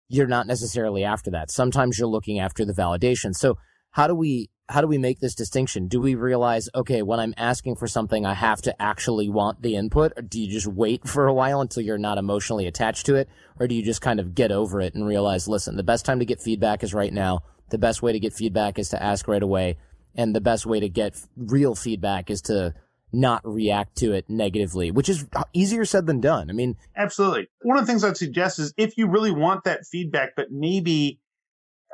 [0.09, 1.51] you're not necessarily after that.
[1.51, 3.34] Sometimes you're looking after the validation.
[3.34, 3.57] So
[3.90, 5.88] how do we how do we make this distinction?
[5.88, 9.76] Do we realize, okay, when I'm asking for something, I have to actually want the
[9.76, 10.12] input?
[10.16, 13.28] Or do you just wait for a while until you're not emotionally attached to it?
[13.60, 16.18] Or do you just kind of get over it and realize, listen, the best time
[16.18, 17.42] to get feedback is right now.
[17.70, 19.78] The best way to get feedback is to ask right away.
[20.14, 22.74] And the best way to get real feedback is to
[23.12, 26.50] not react to it negatively, which is easier said than done.
[26.50, 27.48] I mean, absolutely.
[27.62, 31.20] One of the things I'd suggest is if you really want that feedback, but maybe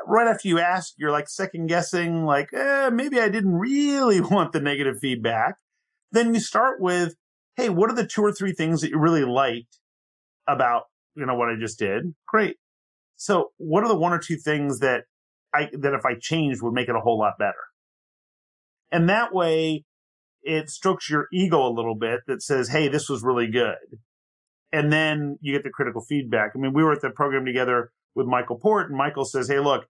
[0.06, 4.52] right after you ask, you're like second guessing, like, eh, maybe I didn't really want
[4.52, 5.56] the negative feedback.
[6.12, 7.14] Then you start with,
[7.56, 9.78] Hey, what are the two or three things that you really liked
[10.48, 10.84] about,
[11.14, 12.14] you know, what I just did?
[12.26, 12.56] Great.
[13.16, 15.04] So what are the one or two things that
[15.54, 17.54] I, that if I changed would make it a whole lot better?
[18.90, 19.84] And that way
[20.42, 23.76] it strokes your ego a little bit that says, Hey, this was really good.
[24.72, 26.52] And then you get the critical feedback.
[26.54, 29.60] I mean, we were at the program together with Michael Port and Michael says, Hey,
[29.60, 29.86] look,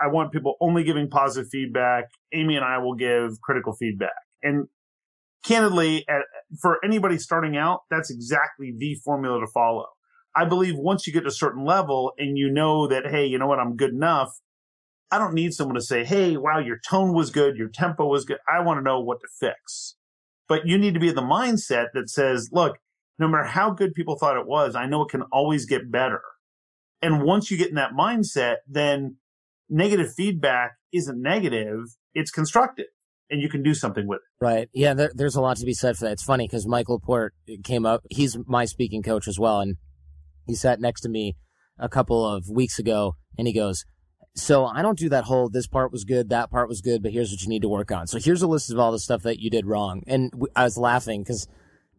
[0.00, 2.04] I want people only giving positive feedback.
[2.32, 4.12] Amy and I will give critical feedback.
[4.42, 4.66] And
[5.44, 6.04] candidly,
[6.60, 9.86] for anybody starting out, that's exactly the formula to follow.
[10.34, 13.38] I believe once you get to a certain level and you know that, Hey, you
[13.38, 13.58] know what?
[13.58, 14.30] I'm good enough.
[15.10, 17.56] I don't need someone to say, Hey, wow, your tone was good.
[17.56, 18.38] Your tempo was good.
[18.52, 19.96] I want to know what to fix.
[20.48, 22.78] But you need to be the mindset that says, look,
[23.18, 26.20] no matter how good people thought it was, I know it can always get better.
[27.02, 29.16] And once you get in that mindset, then
[29.68, 31.80] negative feedback isn't negative.
[32.14, 32.86] It's constructive
[33.30, 34.44] and you can do something with it.
[34.44, 34.68] Right.
[34.72, 34.94] Yeah.
[34.94, 36.12] There, there's a lot to be said for that.
[36.12, 37.34] It's funny because Michael Port
[37.64, 38.02] came up.
[38.10, 39.60] He's my speaking coach as well.
[39.60, 39.76] And
[40.46, 41.36] he sat next to me
[41.78, 43.84] a couple of weeks ago and he goes,
[44.34, 47.12] so I don't do that whole, this part was good, that part was good, but
[47.12, 48.06] here's what you need to work on.
[48.06, 50.02] So here's a list of all the stuff that you did wrong.
[50.06, 51.48] And I was laughing because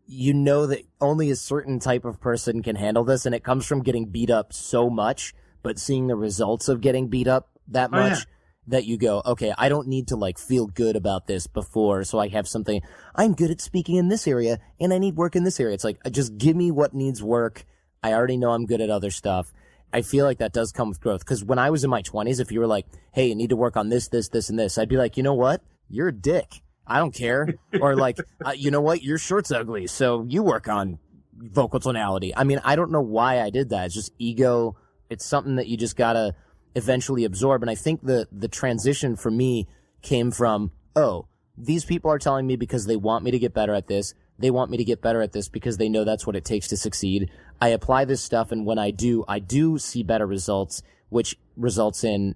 [0.08, 3.26] you know that only a certain type of person can handle this.
[3.26, 5.34] And it comes from getting beat up so much,
[5.64, 8.14] but seeing the results of getting beat up that much.
[8.14, 8.22] Oh, yeah.
[8.70, 12.20] That you go, okay, I don't need to like feel good about this before, so
[12.20, 12.82] I have something.
[13.16, 15.74] I'm good at speaking in this area, and I need work in this area.
[15.74, 17.64] It's like, just give me what needs work.
[18.03, 19.53] I already know I'm good at other stuff
[19.93, 21.26] I feel like that does come with growth.
[21.26, 23.55] Cause when I was in my twenties, if you were like, Hey, you need to
[23.55, 25.62] work on this, this, this, and this, I'd be like, you know what?
[25.89, 26.62] You're a dick.
[26.88, 27.48] I don't care.
[27.82, 29.04] or like, uh, you know what?
[29.04, 29.88] Your shirt's ugly.
[29.88, 31.00] So you work on
[31.36, 32.36] vocal tonality.
[32.36, 33.88] I mean, I don't know why I did that.
[33.88, 34.76] It's just ego.
[35.10, 36.36] It's something that you just gotta
[36.76, 37.62] eventually absorb.
[37.62, 39.68] And I think the, the transition for me
[40.02, 41.28] came from, oh,
[41.58, 44.14] these people are telling me because they want me to get better at this.
[44.40, 46.68] They want me to get better at this because they know that's what it takes
[46.68, 47.32] to succeed.
[47.60, 52.03] I apply this stuff and when I do, I do see better results, which results
[52.03, 52.36] in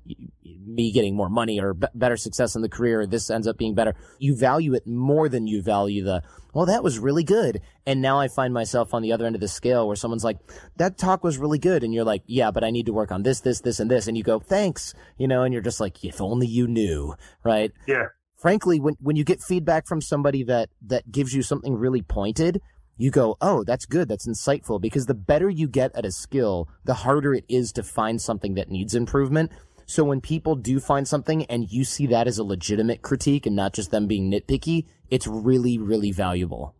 [0.65, 3.05] me getting more money or b- better success in the career.
[3.05, 3.95] This ends up being better.
[4.19, 7.61] You value it more than you value the, well, that was really good.
[7.85, 10.37] And now I find myself on the other end of the scale where someone's like,
[10.77, 11.83] that talk was really good.
[11.83, 14.07] And you're like, yeah, but I need to work on this, this, this, and this.
[14.07, 17.71] And you go, thanks, you know, and you're just like, if only you knew, right?
[17.87, 18.07] Yeah
[18.41, 22.59] frankly, when, when you get feedback from somebody that, that gives you something really pointed,
[22.97, 24.07] you go, oh, that's good.
[24.07, 24.79] That's insightful.
[24.79, 28.53] Because the better you get at a skill, the harder it is to find something
[28.55, 29.51] that needs improvement.
[29.85, 33.55] So when people do find something and you see that as a legitimate critique and
[33.55, 36.75] not just them being nitpicky, it's really, really valuable.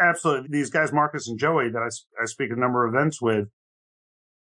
[0.00, 0.48] Absolutely.
[0.50, 3.48] These guys, Marcus and Joey, that I, I speak a number of events with,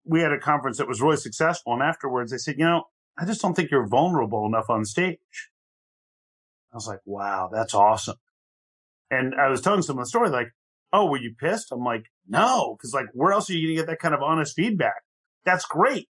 [0.04, 1.72] we had a conference that was really successful.
[1.72, 2.84] And afterwards they said, you know,
[3.16, 5.50] I just don't think you're vulnerable enough on stage.
[6.72, 8.16] I was like, wow, that's awesome.
[9.10, 10.48] And I was telling someone the story, like,
[10.92, 11.72] oh, were you pissed?
[11.72, 14.22] I'm like, no, because like, where else are you going to get that kind of
[14.22, 15.02] honest feedback?
[15.44, 16.08] That's great.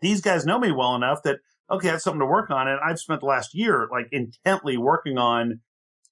[0.00, 1.38] These guys know me well enough that,
[1.70, 2.68] okay, that's something to work on.
[2.68, 5.60] And I've spent the last year like intently working on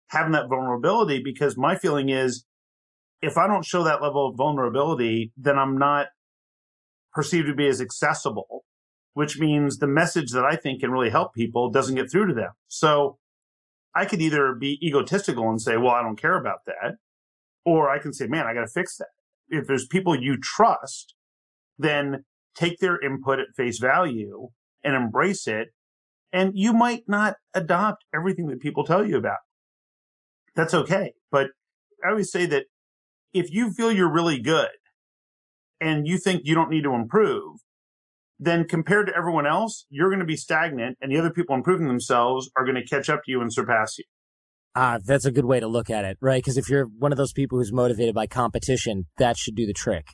[0.08, 2.44] having that vulnerability because my feeling is
[3.20, 6.06] if I don't show that level of vulnerability, then I'm not
[7.12, 8.64] perceived to be as accessible,
[9.14, 12.34] which means the message that I think can really help people doesn't get through to
[12.34, 12.50] them.
[12.68, 13.18] So
[13.94, 16.96] I could either be egotistical and say, well, I don't care about that.
[17.64, 19.08] Or I can say, man, I got to fix that.
[19.48, 21.14] If there's people you trust,
[21.78, 24.48] then take their input at face value
[24.82, 25.68] and embrace it.
[26.32, 29.38] And you might not adopt everything that people tell you about.
[30.54, 31.12] That's okay.
[31.30, 31.48] But
[32.04, 32.66] I always say that
[33.32, 34.68] if you feel you're really good
[35.80, 37.58] and you think you don't need to improve,
[38.38, 41.88] then compared to everyone else, you're going to be stagnant and the other people improving
[41.88, 44.04] themselves are going to catch up to you and surpass you.
[44.74, 46.42] Ah, that's a good way to look at it, right?
[46.42, 49.72] Because if you're one of those people who's motivated by competition, that should do the
[49.72, 50.06] trick.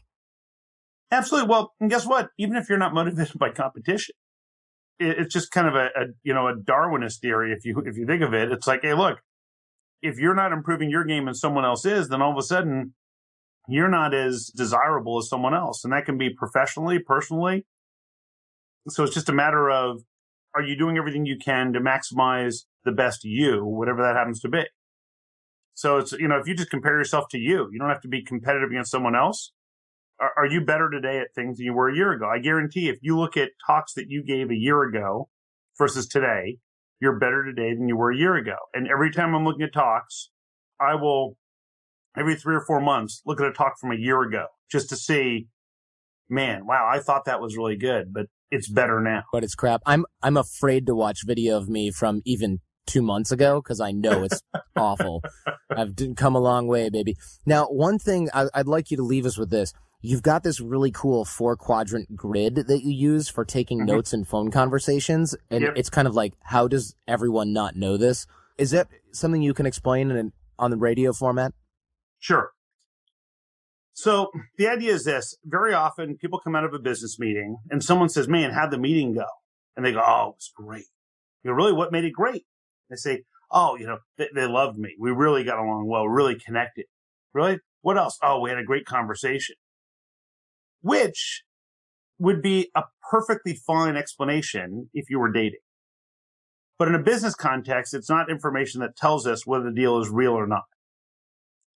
[1.11, 1.49] Absolutely.
[1.49, 2.31] Well, and guess what?
[2.39, 4.15] Even if you're not motivated by competition,
[4.99, 7.53] it's just kind of a, a, you know a Darwinist theory.
[7.53, 9.19] If you if you think of it, it's like, hey, look,
[10.01, 12.95] if you're not improving your game and someone else is, then all of a sudden
[13.69, 17.67] you're not as desirable as someone else, and that can be professionally, personally,
[18.89, 20.03] so it's just a matter of
[20.55, 24.49] are you doing everything you can to maximize the best you, whatever that happens to
[24.49, 24.65] be?
[25.75, 28.09] So it's, you know, if you just compare yourself to you, you don't have to
[28.09, 29.53] be competitive against someone else.
[30.19, 32.27] Are, are you better today at things than you were a year ago?
[32.27, 35.29] I guarantee if you look at talks that you gave a year ago
[35.77, 36.57] versus today,
[36.99, 38.57] you're better today than you were a year ago.
[38.73, 40.31] And every time I'm looking at talks,
[40.81, 41.37] I will
[42.17, 44.97] every three or four months look at a talk from a year ago just to
[44.97, 45.49] see,
[46.31, 49.25] man, wow, I thought that was really good, but it's better now.
[49.33, 49.83] But it's crap.
[49.85, 53.93] I'm I'm afraid to watch video of me from even two months ago because I
[53.93, 54.43] know it's
[54.77, 55.23] awful.
[55.71, 57.17] I've come a long way, baby.
[57.45, 59.73] Now, one thing I, would like you to leave us with this.
[60.03, 63.87] You've got this really cool four quadrant grid that you use for taking mm-hmm.
[63.87, 65.35] notes in phone conversations.
[65.51, 65.73] And yep.
[65.77, 68.27] it's kind of like, how does everyone not know this?
[68.59, 71.53] Is that something you can explain in, on the radio format?
[72.19, 72.53] Sure.
[73.95, 77.83] So the idea is this very often people come out of a business meeting and
[77.83, 79.25] someone says, man, how'd the meeting go?
[79.75, 80.85] And they go, oh, it was great.
[81.43, 82.45] You know, really what made it great?
[82.91, 84.95] They say, oh, you know, they, they loved me.
[84.99, 86.87] We really got along well, really connected.
[87.33, 87.59] Really?
[87.83, 88.19] What else?
[88.23, 89.57] Oh, we had a great conversation,
[90.81, 91.45] which
[92.19, 95.61] would be a perfectly fine explanation if you were dating.
[96.79, 100.11] But in a business context, it's not information that tells us whether the deal is
[100.11, 100.65] real or not.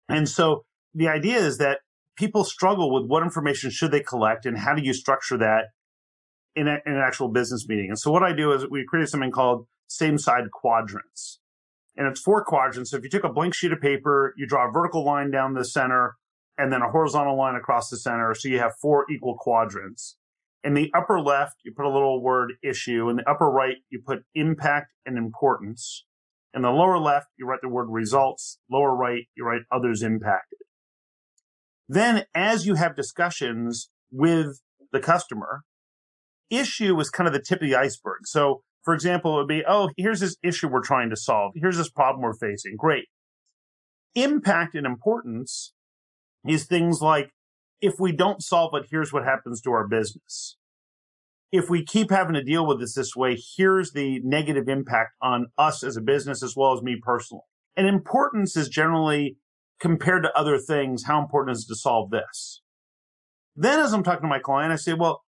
[0.08, 1.78] And so the idea is that
[2.16, 5.66] people struggle with what information should they collect and how do you structure that
[6.54, 7.88] in, a, in an actual business meeting.
[7.88, 11.40] And so what I do is we created something called same side quadrants.
[11.96, 12.90] And it's four quadrants.
[12.90, 15.54] So if you took a blank sheet of paper, you draw a vertical line down
[15.54, 16.16] the center
[16.56, 18.34] and then a horizontal line across the center.
[18.34, 20.16] So you have four equal quadrants.
[20.62, 23.08] In the upper left, you put a little word issue.
[23.08, 26.04] In the upper right, you put impact and importance.
[26.54, 28.58] In the lower left, you write the word results.
[28.70, 30.58] Lower right, you write others impacted.
[31.88, 34.60] Then as you have discussions with
[34.92, 35.62] the customer,
[36.50, 38.26] issue is kind of the tip of the iceberg.
[38.26, 41.52] So for example, it would be, oh, here's this issue we're trying to solve.
[41.54, 42.76] Here's this problem we're facing.
[42.76, 43.04] Great.
[44.14, 45.74] Impact and importance
[46.46, 47.30] is things like,
[47.80, 50.56] if we don't solve it, here's what happens to our business.
[51.52, 55.46] If we keep having to deal with this this way, here's the negative impact on
[55.58, 57.42] us as a business as well as me personally.
[57.76, 59.36] And importance is generally
[59.80, 62.62] compared to other things, how important is it to solve this?
[63.56, 65.22] Then as I'm talking to my client, I say, well,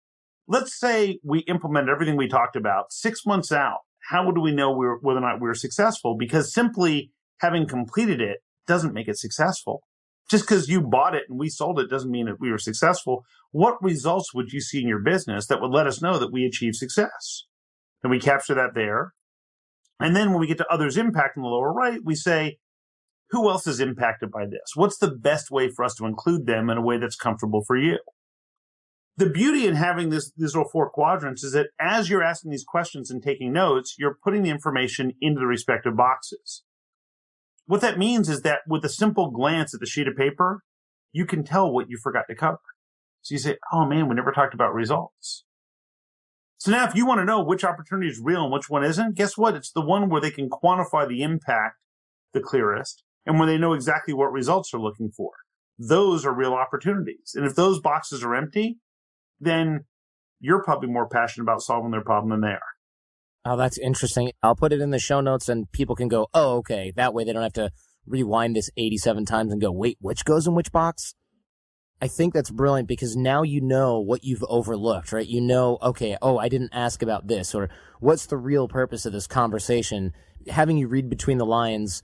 [0.47, 3.79] let's say we implement everything we talked about six months out.
[4.09, 6.15] How would we know we're, whether or not we're successful?
[6.17, 9.83] Because simply having completed it doesn't make it successful.
[10.29, 13.25] Just because you bought it and we sold it doesn't mean that we were successful.
[13.51, 16.45] What results would you see in your business that would let us know that we
[16.45, 17.45] achieved success?
[18.03, 19.13] And we capture that there.
[19.99, 22.57] And then when we get to others impact in the lower right, we say,
[23.29, 24.71] who else is impacted by this?
[24.75, 27.77] What's the best way for us to include them in a way that's comfortable for
[27.77, 27.99] you?
[29.17, 32.63] The beauty in having this, these little four quadrants is that as you're asking these
[32.63, 36.63] questions and taking notes, you're putting the information into the respective boxes.
[37.65, 40.63] What that means is that with a simple glance at the sheet of paper,
[41.11, 42.59] you can tell what you forgot to cover.
[43.21, 45.43] So you say, Oh man, we never talked about results.
[46.57, 49.15] So now if you want to know which opportunity is real and which one isn't,
[49.15, 49.55] guess what?
[49.55, 51.77] It's the one where they can quantify the impact
[52.33, 55.31] the clearest and when they know exactly what results they're looking for.
[55.77, 57.33] Those are real opportunities.
[57.35, 58.77] And if those boxes are empty,
[59.41, 59.85] then
[60.39, 62.61] you're probably more passionate about solving their problem than they are.
[63.43, 64.31] Oh, that's interesting.
[64.43, 66.93] I'll put it in the show notes and people can go, oh, okay.
[66.95, 67.71] That way they don't have to
[68.05, 71.15] rewind this 87 times and go, wait, which goes in which box?
[72.03, 75.27] I think that's brilliant because now you know what you've overlooked, right?
[75.27, 77.69] You know, okay, oh, I didn't ask about this or
[77.99, 80.13] what's the real purpose of this conversation?
[80.47, 82.01] Having you read between the lines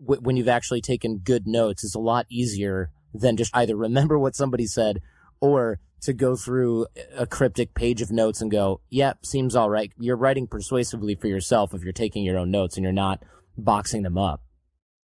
[0.00, 4.18] w- when you've actually taken good notes is a lot easier than just either remember
[4.18, 5.00] what somebody said
[5.40, 6.86] or to go through
[7.16, 9.92] a cryptic page of notes and go, yep, seems all right.
[9.98, 13.22] You're writing persuasively for yourself if you're taking your own notes and you're not
[13.56, 14.42] boxing them up.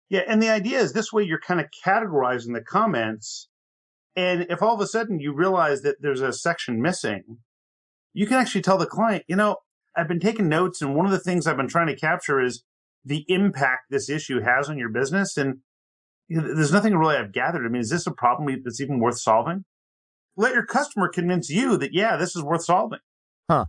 [0.08, 0.22] Yeah.
[0.26, 3.48] And the idea is this way you're kind of categorizing the comments.
[4.16, 7.38] And if all of a sudden you realize that there's a section missing,
[8.14, 9.56] you can actually tell the client, you know,
[9.96, 12.64] I've been taking notes and one of the things I've been trying to capture is
[13.04, 15.36] the impact this issue has on your business.
[15.36, 15.58] And
[16.28, 17.64] there's nothing really I've gathered.
[17.66, 19.64] I mean, is this a problem that's even worth solving?
[20.38, 23.00] Let your customer convince you that, yeah, this is worth solving.
[23.50, 23.66] Huh.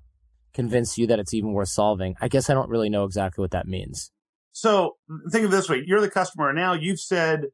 [0.53, 2.15] Convince you that it's even worth solving.
[2.21, 4.11] I guess I don't really know exactly what that means.
[4.51, 4.97] So
[5.31, 5.83] think of this way.
[5.83, 6.53] You're the customer.
[6.53, 7.47] Now you've said,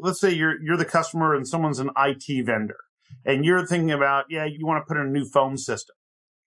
[0.00, 2.76] let's say you're, you're the customer and someone's an IT vendor
[3.24, 5.96] and you're thinking about, yeah, you want to put in a new phone system.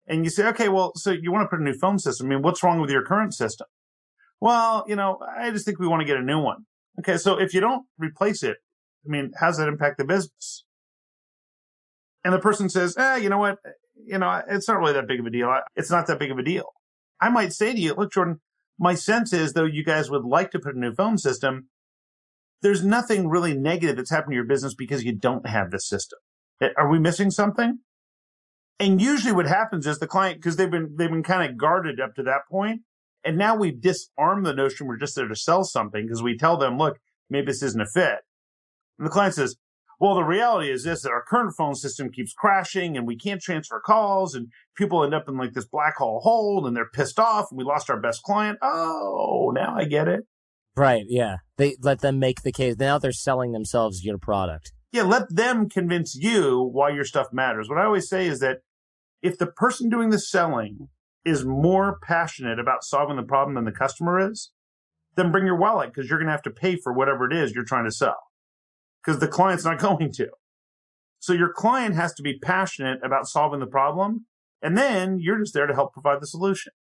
[0.06, 2.28] And you say, okay, well, so you want to put in a new phone system.
[2.28, 3.68] I mean, what's wrong with your current system?
[4.42, 6.66] Well, you know, I just think we want to get a new one.
[7.00, 7.16] Okay.
[7.16, 8.58] So if you don't replace it,
[9.06, 10.66] I mean, how's that impact the business?
[12.24, 13.58] And the person says, eh, you know what?
[13.96, 15.54] You know, it's not really that big of a deal.
[15.76, 16.66] It's not that big of a deal.
[17.20, 18.42] I might say to you, look, Jordan,
[18.80, 21.68] my sense is though you guys would like to put a new phone system,
[22.62, 26.20] there's nothing really negative that's happened to your business because you don't have this system.
[26.62, 27.80] Eh, are we missing something?
[28.80, 32.00] And usually what happens is the client, because they've been, they've been kind of guarded
[32.00, 32.82] up to that point,
[33.24, 36.58] And now we've disarmed the notion we're just there to sell something because we tell
[36.58, 36.98] them, look,
[37.30, 38.20] maybe this isn't a fit.
[38.98, 39.56] And the client says,
[40.02, 43.40] well, the reality is this, that our current phone system keeps crashing and we can't
[43.40, 47.20] transfer calls and people end up in like this black hole hole and they're pissed
[47.20, 48.58] off and we lost our best client.
[48.64, 50.22] Oh, now I get it.
[50.76, 51.04] Right.
[51.08, 51.36] Yeah.
[51.58, 52.78] They let them make the case.
[52.80, 54.72] Now they're selling themselves your product.
[54.92, 55.04] Yeah.
[55.04, 57.70] Let them convince you why your stuff matters.
[57.70, 58.62] What I always say is that
[59.22, 60.90] if the person doing the selling
[61.24, 64.52] is more passionate about solving the problem than the customer is,
[65.16, 67.52] then bring your wallet because you're going to have to pay for whatever it is
[67.52, 68.18] you're trying to sell
[69.04, 70.30] because the client's not going to.
[71.20, 74.26] So your client has to be passionate about solving the problem.
[74.62, 76.74] And then you're just there to help provide the solution.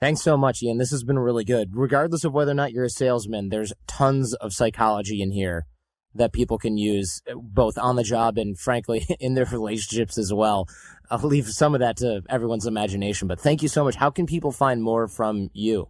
[0.00, 0.78] Thanks so much, Ian.
[0.78, 1.70] This has been really good.
[1.74, 5.66] Regardless of whether or not you're a salesman, there's tons of psychology in here
[6.14, 10.32] that people can use uh, both on the job and frankly in their relationships as
[10.32, 10.68] well.
[11.10, 13.96] I'll leave some of that to everyone's imagination, but thank you so much.
[13.96, 15.88] How can people find more from you?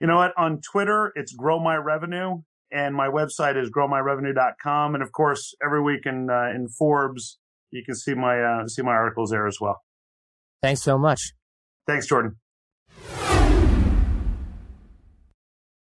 [0.00, 0.32] You know what?
[0.36, 2.42] On Twitter, it's Grow My Revenue,
[2.72, 4.94] and my website is growmyrevenue.com.
[4.94, 7.38] And of course, every week in uh, in Forbes,
[7.70, 9.82] you can see my uh, see my articles there as well.
[10.62, 11.32] Thanks so much.
[11.86, 12.36] Thanks, Jordan.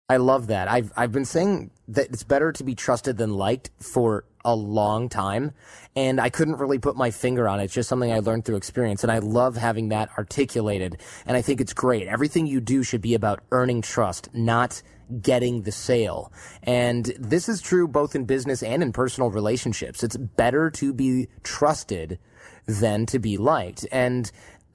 [0.09, 0.69] I love that.
[0.69, 5.09] I've I've been saying that it's better to be trusted than liked for a long
[5.09, 5.53] time,
[5.97, 7.65] and I couldn't really put my finger on it.
[7.65, 11.01] It's just something I learned through experience, and I love having that articulated.
[11.27, 12.07] And I think it's great.
[12.07, 14.81] Everything you do should be about earning trust, not
[15.21, 16.33] getting the sale.
[16.63, 20.03] And this is true both in business and in personal relationships.
[20.03, 22.19] It's better to be trusted
[22.67, 23.87] than to be liked.
[23.93, 24.31] And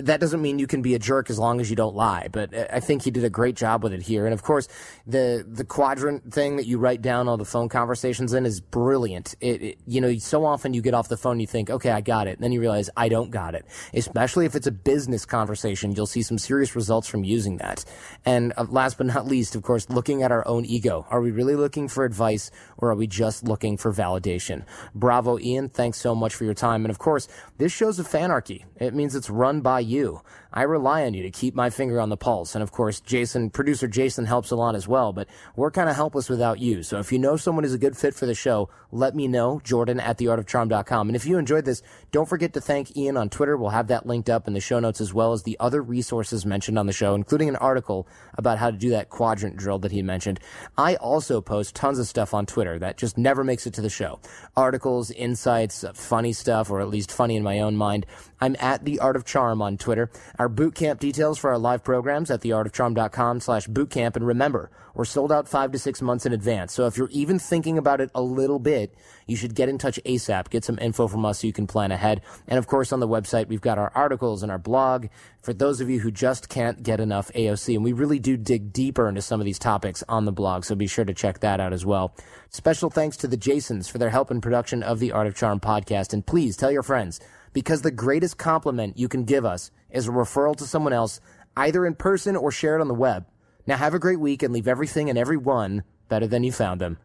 [0.05, 2.27] that doesn't mean you can be a jerk as long as you don't lie.
[2.31, 4.25] But I think he did a great job with it here.
[4.25, 4.67] And of course,
[5.07, 9.35] the the quadrant thing that you write down all the phone conversations in is brilliant.
[9.41, 12.01] It, it, you know so often you get off the phone you think okay I
[12.01, 13.65] got it, and then you realize I don't got it.
[13.93, 17.85] Especially if it's a business conversation, you'll see some serious results from using that.
[18.25, 21.05] And uh, last but not least, of course, looking at our own ego.
[21.09, 24.63] Are we really looking for advice, or are we just looking for validation?
[24.95, 25.69] Bravo, Ian.
[25.69, 26.85] Thanks so much for your time.
[26.85, 27.27] And of course,
[27.57, 28.65] this show's a fanarchy.
[28.77, 30.21] It means it's run by you.
[30.53, 32.55] I rely on you to keep my finger on the pulse.
[32.55, 35.95] And of course, Jason, producer Jason helps a lot as well, but we're kind of
[35.95, 36.83] helpless without you.
[36.83, 39.61] So if you know someone who's a good fit for the show, let me know,
[39.63, 41.07] Jordan at theartofcharm.com.
[41.07, 41.81] And if you enjoyed this,
[42.11, 43.55] don't forget to thank Ian on Twitter.
[43.55, 46.45] We'll have that linked up in the show notes as well as the other resources
[46.45, 49.93] mentioned on the show, including an article about how to do that quadrant drill that
[49.93, 50.39] he mentioned.
[50.77, 53.89] I also post tons of stuff on Twitter that just never makes it to the
[53.89, 54.19] show.
[54.57, 58.05] Articles, insights, uh, funny stuff, or at least funny in my own mind.
[58.41, 60.09] I'm at the Art of Charm on Twitter.
[60.39, 64.15] Our boot camp details for our live programs at theartofcharm.com slash bootcamp.
[64.15, 66.73] And remember, we're sold out five to six months in advance.
[66.73, 68.93] So if you're even thinking about it a little bit,
[69.25, 70.49] you should get in touch ASAP.
[70.49, 72.21] Get some info from us so you can plan ahead.
[72.47, 75.07] And of course, on the website, we've got our articles and our blog
[75.41, 77.75] for those of you who just can't get enough AOC.
[77.75, 80.65] And we really do dig deeper into some of these topics on the blog.
[80.65, 82.13] So be sure to check that out as well.
[82.49, 85.59] Special thanks to the Jasons for their help in production of the Art of Charm
[85.59, 86.13] podcast.
[86.13, 87.19] And please tell your friends
[87.53, 91.19] because the greatest compliment you can give us is a referral to someone else,
[91.55, 93.25] either in person or shared on the web.
[93.67, 96.97] Now have a great week and leave everything and everyone better than you found them.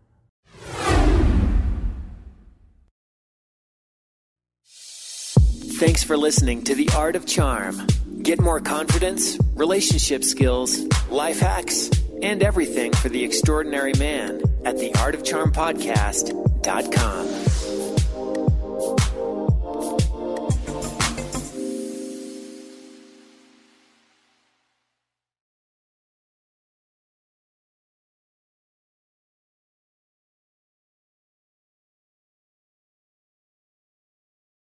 [5.78, 7.86] Thanks for listening to The Art of Charm.
[8.22, 10.80] Get more confidence, relationship skills,
[11.10, 11.90] life hacks,
[12.22, 17.55] and everything for the extraordinary man at theartofcharmpodcast.com.